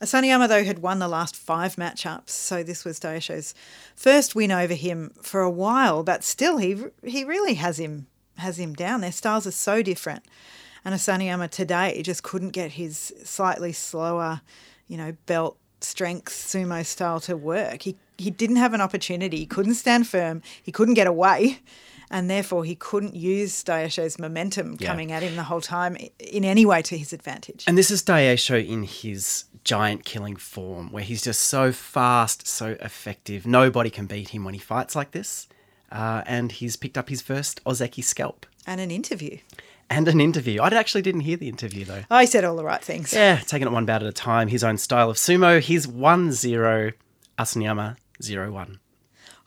Asanoyama, 0.00 0.48
though, 0.48 0.64
had 0.64 0.80
won 0.80 1.00
the 1.00 1.08
last 1.08 1.34
five 1.34 1.76
matchups, 1.76 2.30
so 2.30 2.62
this 2.62 2.84
was 2.84 3.00
Daisho's 3.00 3.52
first 3.96 4.34
win 4.34 4.52
over 4.52 4.74
him 4.74 5.12
for 5.22 5.40
a 5.40 5.50
while, 5.50 6.04
but 6.04 6.22
still, 6.22 6.58
he 6.58 6.76
he 7.02 7.24
really 7.24 7.54
has 7.54 7.80
him 7.80 8.06
has 8.36 8.58
him 8.58 8.74
down. 8.74 9.00
Their 9.00 9.12
styles 9.12 9.46
are 9.46 9.52
so 9.52 9.82
different. 9.82 10.24
And 10.84 10.94
Asanoyama 10.94 11.50
today 11.50 12.00
just 12.02 12.22
couldn't 12.22 12.50
get 12.50 12.72
his 12.72 13.12
slightly 13.24 13.72
slower, 13.72 14.40
you 14.86 14.96
know, 14.96 15.16
belt 15.26 15.58
strength 15.80 16.32
sumo 16.32 16.84
style 16.84 17.20
to 17.20 17.36
work. 17.36 17.82
He 17.82 17.96
he 18.16 18.30
didn't 18.30 18.56
have 18.56 18.74
an 18.74 18.80
opportunity. 18.80 19.38
He 19.38 19.46
couldn't 19.46 19.74
stand 19.74 20.06
firm. 20.08 20.42
He 20.62 20.72
couldn't 20.72 20.94
get 20.94 21.06
away. 21.06 21.60
And 22.10 22.30
therefore, 22.30 22.64
he 22.64 22.74
couldn't 22.74 23.14
use 23.14 23.62
Daisho's 23.62 24.18
momentum 24.18 24.76
Yeah. 24.80 24.88
coming 24.88 25.12
at 25.12 25.22
him 25.22 25.36
the 25.36 25.42
whole 25.44 25.60
time 25.60 25.94
in 26.18 26.42
any 26.42 26.64
way 26.64 26.80
to 26.82 26.96
his 26.96 27.12
advantage. 27.12 27.64
And 27.66 27.76
this 27.76 27.90
is 27.90 28.02
Daisho 28.02 28.66
in 28.66 28.84
his 28.84 29.44
giant 29.62 30.06
killing 30.06 30.34
form, 30.36 30.90
where 30.90 31.04
he's 31.04 31.20
just 31.22 31.42
so 31.42 31.70
fast, 31.70 32.46
so 32.48 32.76
effective. 32.80 33.46
Nobody 33.46 33.90
can 33.90 34.06
beat 34.06 34.30
him 34.30 34.42
when 34.44 34.54
he 34.54 34.60
fights 34.60 34.96
like 34.96 35.10
this. 35.10 35.48
Uh, 35.92 36.22
and 36.26 36.52
he's 36.52 36.76
picked 36.76 36.96
up 36.96 37.08
his 37.10 37.20
first 37.22 37.62
Ozeki 37.64 38.02
scalp 38.02 38.46
And 38.66 38.80
an 38.80 38.90
interview. 38.90 39.38
And 39.90 40.06
an 40.06 40.20
interview. 40.20 40.60
I 40.60 40.68
actually 40.68 41.02
didn't 41.02 41.22
hear 41.22 41.36
the 41.38 41.48
interview 41.48 41.84
though. 41.84 42.02
Oh, 42.10 42.16
I 42.16 42.26
said 42.26 42.44
all 42.44 42.56
the 42.56 42.64
right 42.64 42.82
things. 42.82 43.12
Yeah, 43.12 43.38
taking 43.38 43.66
it 43.66 43.72
one 43.72 43.86
bout 43.86 44.02
at 44.02 44.08
a 44.08 44.12
time. 44.12 44.48
His 44.48 44.62
own 44.62 44.76
style 44.76 45.08
of 45.08 45.16
sumo. 45.16 45.60
He's 45.60 45.88
1 45.88 46.32
0, 46.32 46.92
Asanoyama 47.38 47.96
0 48.22 48.52
1. 48.52 48.80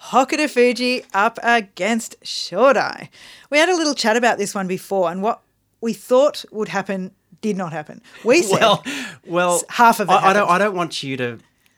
Hokuto 0.06 0.50
Fuji 0.50 1.06
up 1.14 1.38
against 1.44 2.20
Shodai. 2.22 3.10
We 3.52 3.60
had 3.60 3.70
a 3.70 3.76
little 3.76 3.94
chat 3.94 4.18
about 4.18 4.40
this 4.40 4.56
one 4.56 4.68
before, 4.68 5.12
and 5.12 5.22
what 5.22 5.42
we 5.80 5.94
thought 5.94 6.44
would 6.52 6.70
happen 6.70 7.12
did 7.42 7.56
not 7.56 7.72
happen. 7.72 8.02
We 8.24 8.42
said, 8.42 8.60
Well, 8.60 8.84
well, 9.26 9.62
half 9.70 10.00
of 10.00 10.10
it 10.10 10.14
I, 10.14 10.30
I 10.30 10.34
don't. 10.34 10.50
I 10.50 10.58
don't 10.58 10.76
want 10.76 11.04
you 11.04 11.18
to 11.18 11.38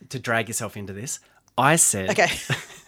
to 0.10 0.19
drag 0.19 0.47
yourself 0.47 0.78
into 0.78 0.93
this. 0.93 1.19
I 1.58 1.76
said. 1.76 2.12
okay, 2.12 2.32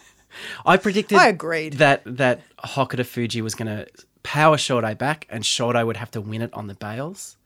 I 0.66 0.78
predicted. 0.78 1.18
I 1.18 1.28
agreed. 1.28 1.74
that 1.74 2.02
that 2.06 2.40
Hokuto 2.58 3.04
Fuji 3.04 3.42
was 3.42 3.54
going 3.54 3.68
to 3.68 3.86
power 4.26 4.56
Shodai 4.56 4.98
back, 4.98 5.24
and 5.30 5.44
Shodai 5.44 5.86
would 5.86 5.96
have 5.96 6.10
to 6.10 6.20
win 6.20 6.42
it 6.42 6.52
on 6.52 6.66
the 6.66 6.74
bales. 6.74 7.36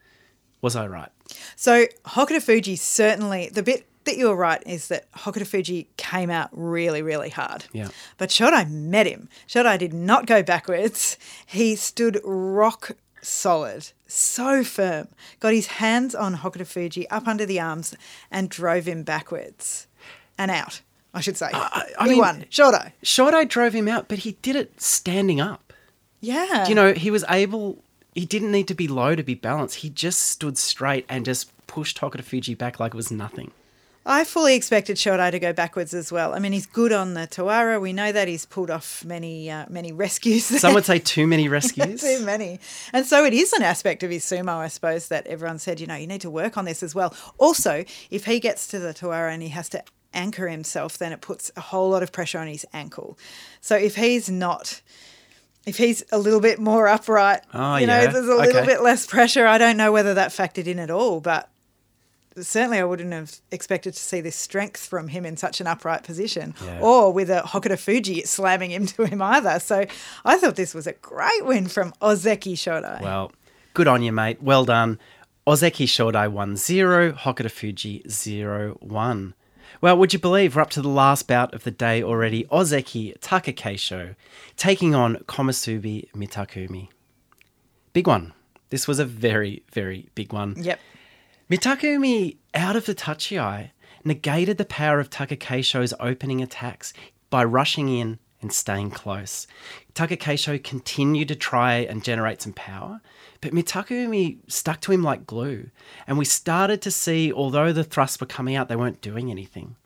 Was 0.62 0.74
I 0.76 0.86
right? 0.86 1.10
so 1.56 1.86
Hokuto 2.06 2.40
Fuji 2.42 2.74
certainly, 2.76 3.50
the 3.52 3.62
bit 3.62 3.86
that 4.04 4.16
you 4.16 4.28
were 4.28 4.34
right 4.36 4.62
is 4.66 4.88
that 4.88 5.10
Hokuto 5.12 5.46
Fuji 5.46 5.88
came 5.98 6.30
out 6.30 6.48
really, 6.52 7.02
really 7.02 7.28
hard. 7.30 7.66
Yeah. 7.72 7.88
But 8.18 8.30
Shodai 8.30 8.68
met 8.70 9.06
him. 9.06 9.28
Shodai 9.46 9.78
did 9.78 9.92
not 9.92 10.24
go 10.26 10.42
backwards. 10.42 11.18
He 11.46 11.76
stood 11.76 12.18
rock 12.24 12.92
solid, 13.22 13.90
so 14.06 14.64
firm, 14.64 15.08
got 15.38 15.52
his 15.52 15.66
hands 15.66 16.14
on 16.14 16.36
Hokuto 16.38 16.66
Fuji 16.66 17.08
up 17.10 17.28
under 17.28 17.44
the 17.46 17.60
arms 17.60 17.94
and 18.30 18.48
drove 18.48 18.86
him 18.86 19.02
backwards 19.02 19.86
and 20.38 20.50
out, 20.50 20.80
I 21.12 21.20
should 21.20 21.36
say. 21.36 21.48
I 21.52 21.84
he 22.04 22.08
mean- 22.10 22.18
won. 22.18 22.44
Shodai. 22.50 22.92
Shodai 23.04 23.46
drove 23.48 23.74
him 23.74 23.86
out, 23.88 24.08
but 24.08 24.18
he 24.20 24.32
did 24.42 24.56
it 24.56 24.80
standing 24.80 25.40
up. 25.40 25.69
Yeah. 26.20 26.68
You 26.68 26.74
know, 26.74 26.92
he 26.92 27.10
was 27.10 27.24
able. 27.28 27.82
He 28.14 28.26
didn't 28.26 28.50
need 28.50 28.68
to 28.68 28.74
be 28.74 28.88
low 28.88 29.14
to 29.14 29.22
be 29.22 29.34
balanced. 29.34 29.76
He 29.76 29.90
just 29.90 30.20
stood 30.22 30.58
straight 30.58 31.06
and 31.08 31.24
just 31.24 31.50
pushed 31.66 32.00
Hokuto 32.00 32.22
Fuji 32.24 32.54
back 32.54 32.80
like 32.80 32.92
it 32.94 32.96
was 32.96 33.10
nothing. 33.10 33.52
I 34.06 34.24
fully 34.24 34.54
expected 34.54 34.96
Shodai 34.96 35.30
to 35.30 35.38
go 35.38 35.52
backwards 35.52 35.92
as 35.92 36.10
well. 36.10 36.32
I 36.34 36.38
mean, 36.38 36.52
he's 36.52 36.64
good 36.66 36.90
on 36.90 37.12
the 37.14 37.26
Tawara. 37.26 37.80
We 37.80 37.92
know 37.92 38.10
that 38.10 38.28
he's 38.28 38.46
pulled 38.46 38.70
off 38.70 39.04
many, 39.04 39.50
uh, 39.50 39.66
many 39.68 39.92
rescues. 39.92 40.48
there. 40.48 40.58
Some 40.58 40.72
would 40.74 40.86
say 40.86 40.98
too 40.98 41.26
many 41.26 41.48
rescues. 41.58 42.00
Too 42.00 42.24
many. 42.24 42.60
And 42.94 43.04
so 43.06 43.24
it 43.24 43.34
is 43.34 43.52
an 43.52 43.62
aspect 43.62 44.02
of 44.02 44.10
his 44.10 44.24
sumo, 44.24 44.56
I 44.56 44.68
suppose, 44.68 45.08
that 45.08 45.26
everyone 45.26 45.58
said, 45.58 45.80
you 45.80 45.86
know, 45.86 45.96
you 45.96 46.06
need 46.06 46.22
to 46.22 46.30
work 46.30 46.56
on 46.56 46.64
this 46.64 46.82
as 46.82 46.94
well. 46.94 47.14
Also, 47.36 47.84
if 48.10 48.24
he 48.24 48.40
gets 48.40 48.66
to 48.68 48.78
the 48.78 48.94
Tawara 48.94 49.32
and 49.32 49.42
he 49.42 49.50
has 49.50 49.68
to 49.68 49.84
anchor 50.14 50.48
himself, 50.48 50.96
then 50.96 51.12
it 51.12 51.20
puts 51.20 51.52
a 51.54 51.60
whole 51.60 51.90
lot 51.90 52.02
of 52.02 52.10
pressure 52.10 52.38
on 52.38 52.46
his 52.48 52.66
ankle. 52.72 53.18
So 53.60 53.76
if 53.76 53.96
he's 53.96 54.30
not. 54.30 54.80
If 55.66 55.76
he's 55.76 56.02
a 56.10 56.18
little 56.18 56.40
bit 56.40 56.58
more 56.58 56.88
upright, 56.88 57.40
Oh, 57.52 57.76
you 57.76 57.86
know, 57.86 58.00
yeah. 58.00 58.06
there's 58.10 58.26
a 58.26 58.34
little 58.34 58.56
Okay. 58.58 58.66
bit 58.66 58.82
less 58.82 59.06
pressure. 59.06 59.46
I 59.46 59.58
don't 59.58 59.76
know 59.76 59.92
whether 59.92 60.14
that 60.14 60.30
factored 60.30 60.66
in 60.66 60.78
at 60.78 60.90
all, 60.90 61.20
but 61.20 61.50
certainly 62.40 62.78
I 62.78 62.84
wouldn't 62.84 63.12
have 63.12 63.36
expected 63.50 63.92
to 63.94 64.00
see 64.00 64.20
this 64.22 64.36
strength 64.36 64.80
from 64.86 65.08
him 65.08 65.26
in 65.26 65.36
such 65.36 65.60
an 65.60 65.66
upright 65.66 66.02
position 66.02 66.54
Yeah. 66.64 66.80
or 66.80 67.12
with 67.12 67.28
a 67.28 67.42
Hokuto 67.42 67.78
Fuji 67.78 68.22
slamming 68.24 68.70
into 68.70 69.04
him 69.06 69.20
either. 69.20 69.60
So 69.60 69.84
I 70.24 70.38
thought 70.38 70.56
this 70.56 70.72
was 70.74 70.86
a 70.86 70.92
great 70.94 71.44
win 71.44 71.66
from 71.68 71.92
Ozeki 72.00 72.54
Shodai. 72.54 73.02
Well, 73.02 73.32
good 73.74 73.86
on 73.88 74.02
you, 74.02 74.12
mate. 74.12 74.42
Well 74.42 74.64
done. 74.64 74.98
Ozeki 75.46 75.86
Shodai 75.86 76.30
1 76.30 76.56
0, 76.56 77.12
Hokuto 77.12 77.50
Fuji 77.50 78.02
0 78.08 78.78
1. 78.80 79.34
Well, 79.82 79.96
would 79.96 80.12
you 80.12 80.18
believe 80.18 80.56
we're 80.56 80.62
up 80.62 80.70
to 80.70 80.82
the 80.82 80.88
last 80.88 81.26
bout 81.26 81.54
of 81.54 81.64
the 81.64 81.70
day 81.70 82.02
already? 82.02 82.44
Ozeki 82.44 83.18
Takakeisho 83.20 84.14
taking 84.58 84.94
on 84.94 85.16
Komusubi 85.26 86.10
Mitakeumi. 86.12 86.88
Big 87.94 88.06
one. 88.06 88.34
This 88.68 88.86
was 88.86 88.98
a 88.98 89.06
very, 89.06 89.62
very 89.72 90.10
big 90.14 90.34
one. 90.34 90.54
Yep. 90.58 90.78
Mitakeumi, 91.50 92.36
out 92.52 92.76
of 92.76 92.84
the 92.84 92.94
tachiai, 92.94 93.70
negated 94.04 94.58
the 94.58 94.66
power 94.66 95.00
of 95.00 95.08
Takakeisho's 95.08 95.94
opening 95.98 96.42
attacks 96.42 96.92
by 97.30 97.42
rushing 97.42 97.88
in 97.88 98.18
and 98.42 98.52
staying 98.52 98.90
close. 98.90 99.46
Takakeisho 99.94 100.62
continued 100.62 101.28
to 101.28 101.36
try 101.36 101.76
and 101.76 102.04
generate 102.04 102.42
some 102.42 102.52
power, 102.52 103.00
but 103.40 103.52
Mitakeumi 103.52 104.38
stuck 104.48 104.80
to 104.82 104.92
him 104.92 105.02
like 105.02 105.26
glue, 105.26 105.70
and 106.06 106.18
we 106.18 106.24
started 106.24 106.82
to 106.82 106.90
see, 106.90 107.32
although 107.32 107.72
the 107.72 107.84
thrusts 107.84 108.20
were 108.20 108.26
coming 108.26 108.54
out, 108.56 108.68
they 108.68 108.76
weren't 108.76 109.00
doing 109.00 109.30
anything. 109.30 109.76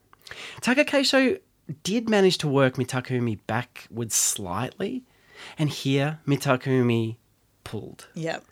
Takakeisho 0.61 1.41
did 1.83 2.09
manage 2.09 2.39
to 2.39 2.49
work 2.49 2.75
Mitakeumi 2.75 3.39
backwards 3.47 4.15
slightly, 4.15 5.03
and 5.59 5.71
here 5.71 6.19
Mitakeumi 6.27 7.17
pulled. 7.65 8.09
Yep. 8.15 8.45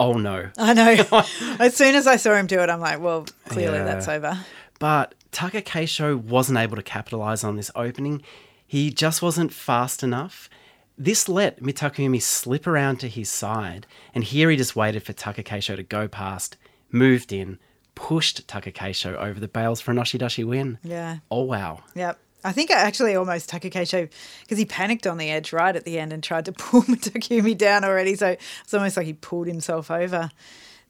Oh 0.00 0.14
no. 0.14 0.50
I 0.58 0.74
know. 0.74 1.22
as 1.60 1.76
soon 1.76 1.94
as 1.94 2.06
I 2.06 2.16
saw 2.16 2.34
him 2.34 2.46
do 2.46 2.60
it, 2.60 2.68
I'm 2.68 2.80
like, 2.80 3.00
well, 3.00 3.26
clearly 3.48 3.78
Yeah. 3.78 3.84
that's 3.84 4.08
over. 4.08 4.38
But 4.80 5.14
Taka 5.30 5.62
Keisho 5.62 6.16
wasn't 6.20 6.58
able 6.58 6.76
to 6.76 6.82
capitalize 6.82 7.44
on 7.44 7.56
this 7.56 7.70
opening. 7.76 8.22
He 8.66 8.90
just 8.90 9.22
wasn't 9.22 9.52
fast 9.52 10.02
enough. 10.02 10.50
This 10.96 11.28
let 11.28 11.60
Mitakeumi 11.60 12.22
slip 12.22 12.66
around 12.66 12.98
to 13.00 13.08
his 13.08 13.28
side, 13.28 13.86
and 14.14 14.22
here 14.22 14.48
he 14.50 14.56
just 14.56 14.76
waited 14.76 15.02
for 15.02 15.12
Taka 15.12 15.42
Keisho 15.42 15.74
to 15.76 15.82
go 15.82 16.06
past, 16.06 16.56
moved 16.92 17.32
in, 17.32 17.58
pushed 17.96 18.46
Takakeisho 18.46 19.14
over 19.16 19.40
the 19.40 19.48
bales 19.48 19.80
for 19.80 19.90
an 19.90 19.96
Oshidashi 19.96 20.44
win. 20.44 20.78
Yeah. 20.84 21.18
Oh, 21.30 21.42
wow. 21.42 21.80
Yep. 21.94 22.18
I 22.44 22.52
think 22.52 22.70
I 22.70 22.74
actually 22.74 23.16
almost 23.16 23.50
Takakeisho 23.50 24.10
because 24.42 24.58
he 24.58 24.64
panicked 24.66 25.06
on 25.06 25.16
the 25.16 25.30
edge 25.30 25.52
right 25.52 25.74
at 25.74 25.84
the 25.84 25.98
end 25.98 26.12
and 26.12 26.22
tried 26.22 26.44
to 26.44 26.52
pull 26.58 26.82
Takumi 26.82 27.56
down 27.56 27.84
already. 27.84 28.14
So 28.16 28.36
it's 28.62 28.74
almost 28.74 28.96
like 28.96 29.06
he 29.06 29.14
pulled 29.14 29.46
himself 29.46 29.90
over 29.90 30.30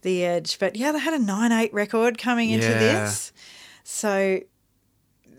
the 0.03 0.25
edge. 0.25 0.59
But 0.59 0.77
yeah, 0.77 0.93
they 0.93 0.99
had 0.99 1.15
a 1.15 1.19
9 1.19 1.53
8 1.53 1.73
record 1.73 2.19
coming 2.19 2.51
into 2.51 2.67
Yeah. 2.69 2.79
this. 3.05 3.33
So, 3.85 4.41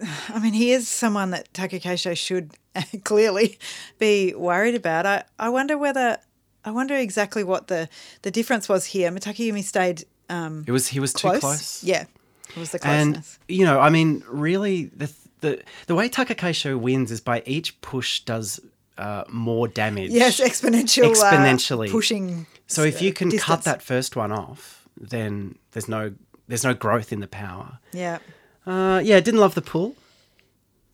I 0.30 0.39
mean, 0.39 0.54
he 0.54 0.71
is 0.71 0.88
someone 0.88 1.32
that 1.32 1.51
Takakeisho 1.54 2.17
should 2.17 2.51
clearly 3.04 3.58
be 4.00 4.34
worried 4.34 4.76
about. 4.76 5.06
I, 5.06 5.24
I 5.40 5.50
wonder 5.50 5.78
whether, 5.78 6.18
I 6.64 6.72
wonder 6.72 6.96
exactly 6.96 7.44
what 7.44 7.68
the, 7.68 7.90
the 8.22 8.32
difference 8.32 8.68
was 8.70 8.86
here. 8.86 9.12
Takumi 9.12 9.64
stayed 9.64 10.06
um, 10.30 10.64
It 10.68 10.72
was 10.72 10.88
he 10.88 11.00
was 11.00 11.14
close. 11.14 11.36
too 11.36 11.40
close. 11.40 11.84
Yeah. 11.84 12.06
It 12.50 12.58
was 12.58 12.72
the 12.72 12.80
closeness. 12.80 13.40
And 13.48 13.58
you 13.58 13.66
know, 13.66 13.80
I 13.80 13.90
mean, 13.90 14.24
really, 14.28 14.86
the 14.86 15.12
the 15.42 15.62
the 15.88 15.96
way 15.96 16.08
Takakeisho 16.10 16.80
wins 16.80 17.12
is 17.12 17.20
by 17.20 17.44
each 17.46 17.80
push 17.82 18.22
does 18.22 18.60
uh, 18.98 19.24
more 19.30 19.68
damage. 19.68 20.12
yes, 20.12 20.40
exponential. 20.40 21.06
uh, 21.06 21.10
exponentially. 21.12 21.90
pushing. 21.92 22.46
So 22.68 22.84
if 22.84 23.02
you 23.02 23.14
can 23.14 23.32
cut 23.38 23.64
that 23.64 23.82
first 23.82 24.16
one 24.16 24.32
off, 24.32 24.88
then 24.96 25.58
there's 25.72 25.90
no 25.90 26.14
there's 26.48 26.64
no 26.64 26.74
growth 26.74 27.12
in 27.12 27.20
the 27.20 27.28
power. 27.28 27.80
Yeah. 27.92 28.20
Uh, 28.66 29.02
yeah, 29.04 29.20
didn't 29.20 29.40
love 29.40 29.56
the 29.56 29.62
pull. 29.62 29.96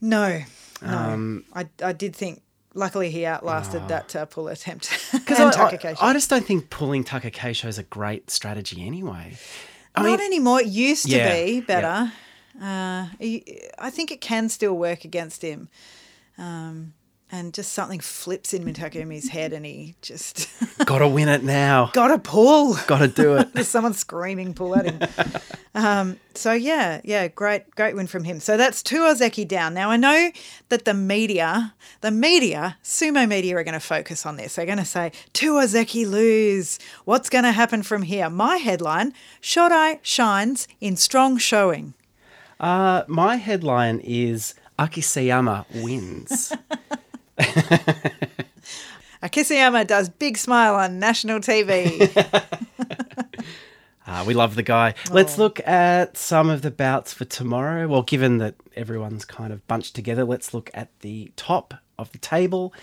No, 0.02 0.42
no. 0.82 0.98
Um, 0.98 1.46
I, 1.54 1.68
I 1.84 1.94
did 1.94 2.16
think. 2.16 2.42
Luckily, 2.74 3.12
he 3.12 3.26
outlasted 3.26 3.90
that 3.90 4.16
uh, 4.16 4.24
pull 4.26 4.48
attempt. 4.48 4.90
Because 5.12 5.40
I, 5.58 5.62
I, 5.62 5.96
I 6.10 6.14
just 6.14 6.30
don't 6.30 6.46
think 6.46 6.70
pulling 6.70 7.04
Takakeisho 7.04 7.66
is 7.68 7.78
a 7.78 7.84
great 7.84 8.32
strategy 8.32 8.86
anyway. 8.88 9.36
I 9.94 10.04
Not 10.04 10.20
mean, 10.20 10.22
anymore. 10.22 10.62
It 10.62 10.68
used 10.68 11.04
to 11.08 11.12
Yeah, 11.18 11.34
be 11.44 11.52
yeah. 11.56 11.62
better. 11.62 12.12
Uh, 12.62 13.08
I 13.78 13.90
think 13.90 14.10
it 14.12 14.22
can 14.22 14.48
still 14.48 14.74
work 14.78 15.04
against 15.04 15.42
him. 15.42 15.68
Um, 16.38 16.94
and 17.32 17.54
just 17.54 17.72
something 17.72 18.00
flips 18.00 18.54
in 18.54 18.66
Mitakeumi's 18.66 19.30
head, 19.30 19.54
and 19.54 19.66
he 19.66 19.96
just 20.02 20.50
gotta 20.86 21.08
win 21.08 21.30
it 21.30 21.44
now. 21.44 21.90
Gotta 21.94 22.18
pull. 22.18 22.78
Gotta 22.88 23.08
do 23.08 23.38
it. 23.38 23.54
There's 23.54 23.70
someone 23.70 23.94
screaming, 23.94 24.54
pull 24.54 24.76
at 24.76 24.86
him. 24.86 25.26
um, 25.74 26.20
so 26.36 26.52
yeah, 26.52 27.00
yeah, 27.04 27.28
great, 27.30 27.74
great 27.76 27.96
win 27.96 28.08
from 28.08 28.26
him. 28.26 28.40
So 28.40 28.58
that's 28.58 28.84
two 28.84 29.00
Ozeki 29.00 29.48
down. 29.48 29.74
Now 29.74 29.90
I 29.90 29.98
know 29.98 30.32
that 30.70 30.86
the 30.86 30.94
media, 30.94 31.74
the 32.02 32.12
media, 32.12 32.78
sumo 32.84 33.28
media 33.28 33.56
are 33.58 33.64
going 33.64 33.74
to 33.74 33.80
focus 33.80 34.26
on 34.26 34.36
this. 34.36 34.56
They're 34.56 34.66
going 34.66 34.78
to 34.78 34.86
say 34.86 35.12
two 35.32 35.54
Ozeki 35.54 36.06
lose. 36.06 36.80
What's 37.06 37.30
going 37.30 37.46
to 37.46 37.52
happen 37.54 37.82
from 37.84 38.04
here? 38.04 38.30
My 38.30 38.58
headline: 38.58 39.14
Shodai 39.42 40.00
shines 40.02 40.68
in 40.82 40.98
strong 40.98 41.38
showing. 41.38 41.94
Uh, 42.60 43.04
my 43.08 43.38
headline 43.38 44.00
is 44.04 44.54
Akiseyama 44.78 45.66
wins. 45.84 46.54
Akiseyama 49.24 49.86
does 49.86 50.10
big 50.10 50.38
smile 50.38 50.76
on 50.76 51.00
national 51.00 51.40
TV. 51.40 52.10
Uh, 54.06 54.24
we 54.28 54.34
love 54.34 54.56
the 54.56 54.64
guy. 54.64 54.96
Let's 55.12 55.38
look 55.38 55.60
at 55.68 56.18
some 56.18 56.50
of 56.50 56.62
the 56.64 56.72
bouts 56.72 57.14
for 57.14 57.26
tomorrow. 57.26 57.88
Well, 57.88 58.02
given 58.02 58.40
that 58.40 58.56
everyone's 58.76 59.26
kind 59.26 59.54
of 59.54 59.66
bunched 59.68 59.94
together, 59.96 60.24
let's 60.26 60.54
look 60.54 60.72
at 60.74 60.90
the 61.02 61.32
top 61.36 61.76
of 62.00 62.12
the 62.12 62.18
table. 62.18 62.74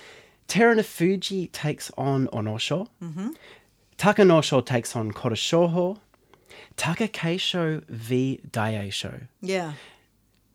Terunofuji 0.47 1.51
takes 1.53 1.91
on 1.99 2.29
Onosho. 2.29 2.89
Mm-hmm. 3.03 3.31
Takanosho 3.99 4.65
takes 4.65 4.95
on 4.95 5.13
Kotoshoho. 5.13 5.99
Takakeisho 6.77 7.83
v 7.89 8.41
Daieisho. 8.51 9.27
yeah. 9.41 9.73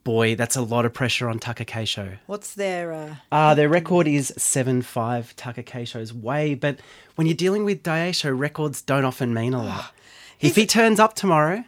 Boy, 0.04 0.36
that's 0.36 0.58
a 0.58 0.62
lot 0.62 0.84
of 0.86 0.94
pressure 0.94 1.30
on 1.30 1.40
Takakeisho. 1.40 2.18
What's 2.26 2.54
their? 2.56 2.92
Uh, 2.94 3.16
Uh, 3.32 3.56
their 3.56 3.70
record 3.70 4.06
is 4.08 4.34
7 4.38 4.82
5 4.82 5.34
Takakeisho's 5.38 6.14
way, 6.14 6.56
but 6.56 6.80
when 7.16 7.26
you're 7.26 7.38
dealing 7.38 7.64
with 7.64 7.84
Daieisho, 7.84 8.38
records 8.38 8.82
don't 8.82 9.06
often 9.06 9.34
mean 9.34 9.54
a 9.54 9.64
lot. 9.64 9.94
if 10.42 10.56
he 10.58 10.66
turns 10.66 11.00
up 11.00 11.14
tomorrow, 11.16 11.64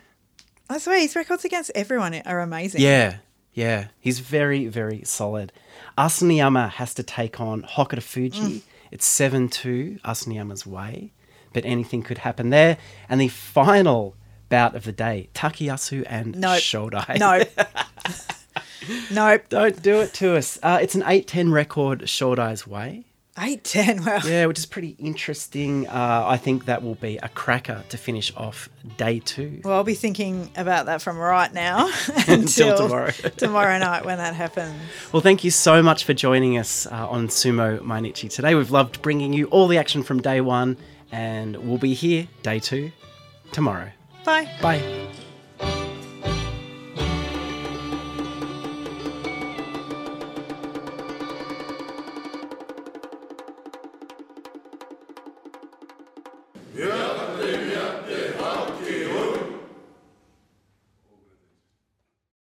I 0.69 0.79
swear 0.79 0.99
his 0.99 1.15
records 1.15 1.45
against 1.45 1.71
everyone 1.75 2.13
are 2.25 2.41
amazing. 2.41 2.81
yeah, 2.81 3.17
yeah, 3.53 3.87
he's 4.01 4.19
very, 4.19 4.67
very 4.67 5.03
solid. 5.05 5.53
Asanoyama 5.97 6.71
has 6.71 6.93
to 6.95 7.03
take 7.03 7.39
on 7.39 7.63
Hokutofuji. 7.63 8.63
It's 8.91 9.05
7 9.05 9.47
2 9.47 9.99
Asanoyama's 10.03 10.65
way, 10.65 11.13
but 11.53 11.63
anything 11.65 12.03
could 12.03 12.17
happen 12.17 12.49
there. 12.49 12.77
And 13.07 13.21
the 13.21 13.29
final 13.29 14.15
bout 14.49 14.75
of 14.75 14.83
the 14.83 14.91
day 14.91 15.29
Takayasu 15.33 16.03
and 16.07 16.35
Nope. 16.37 16.59
Shodai. 16.59 17.17
No. 17.17 17.41
nope. 19.11 19.43
Don't 19.49 19.81
do 19.81 20.01
it 20.01 20.13
to 20.15 20.35
us. 20.37 20.59
Uh, 20.61 20.79
it's 20.81 20.95
an 20.95 21.01
810 21.01 21.51
record, 21.51 22.01
Shodai's 22.01 22.67
way. 22.67 23.05
Eight 23.37 23.65
ten. 23.65 24.01
Well, 24.05 24.25
Yeah, 24.25 24.45
which 24.45 24.57
is 24.59 24.65
pretty 24.65 24.95
interesting. 24.97 25.87
Uh, 25.89 26.23
I 26.25 26.37
think 26.37 26.67
that 26.67 26.81
will 26.83 26.95
be 26.95 27.17
a 27.17 27.27
cracker 27.27 27.83
to 27.89 27.97
finish 27.97 28.31
off 28.37 28.69
day 28.95 29.19
two. 29.19 29.59
well, 29.65 29.73
I'll 29.73 29.83
be 29.83 29.93
thinking 29.93 30.49
about 30.55 30.85
that 30.85 31.01
from 31.01 31.17
right 31.17 31.53
now 31.53 31.89
until, 32.29 32.77
tomorrow. 32.77 33.11
tomorrow 33.35 33.77
night 33.77 34.05
when 34.05 34.19
that 34.19 34.35
happens. 34.35 34.73
Well, 35.11 35.21
thank 35.21 35.43
you 35.43 35.51
so 35.51 35.83
much 35.83 36.05
for 36.05 36.13
joining 36.13 36.57
us 36.57 36.85
uh, 36.87 37.09
on 37.09 37.27
Sumo 37.27 37.79
Mainichi 37.79 38.29
today. 38.29 38.55
We've 38.55 38.71
loved 38.71 39.01
bringing 39.01 39.33
you 39.33 39.47
all 39.47 39.67
the 39.67 39.79
action 39.79 40.01
from 40.01 40.21
day 40.21 40.39
one, 40.39 40.77
and 41.11 41.57
we'll 41.57 41.77
be 41.77 41.93
here 41.93 42.29
day 42.41 42.59
two 42.61 42.93
tomorrow. 43.51 43.89
Bye. 44.23 44.49
Bye. 44.61 45.09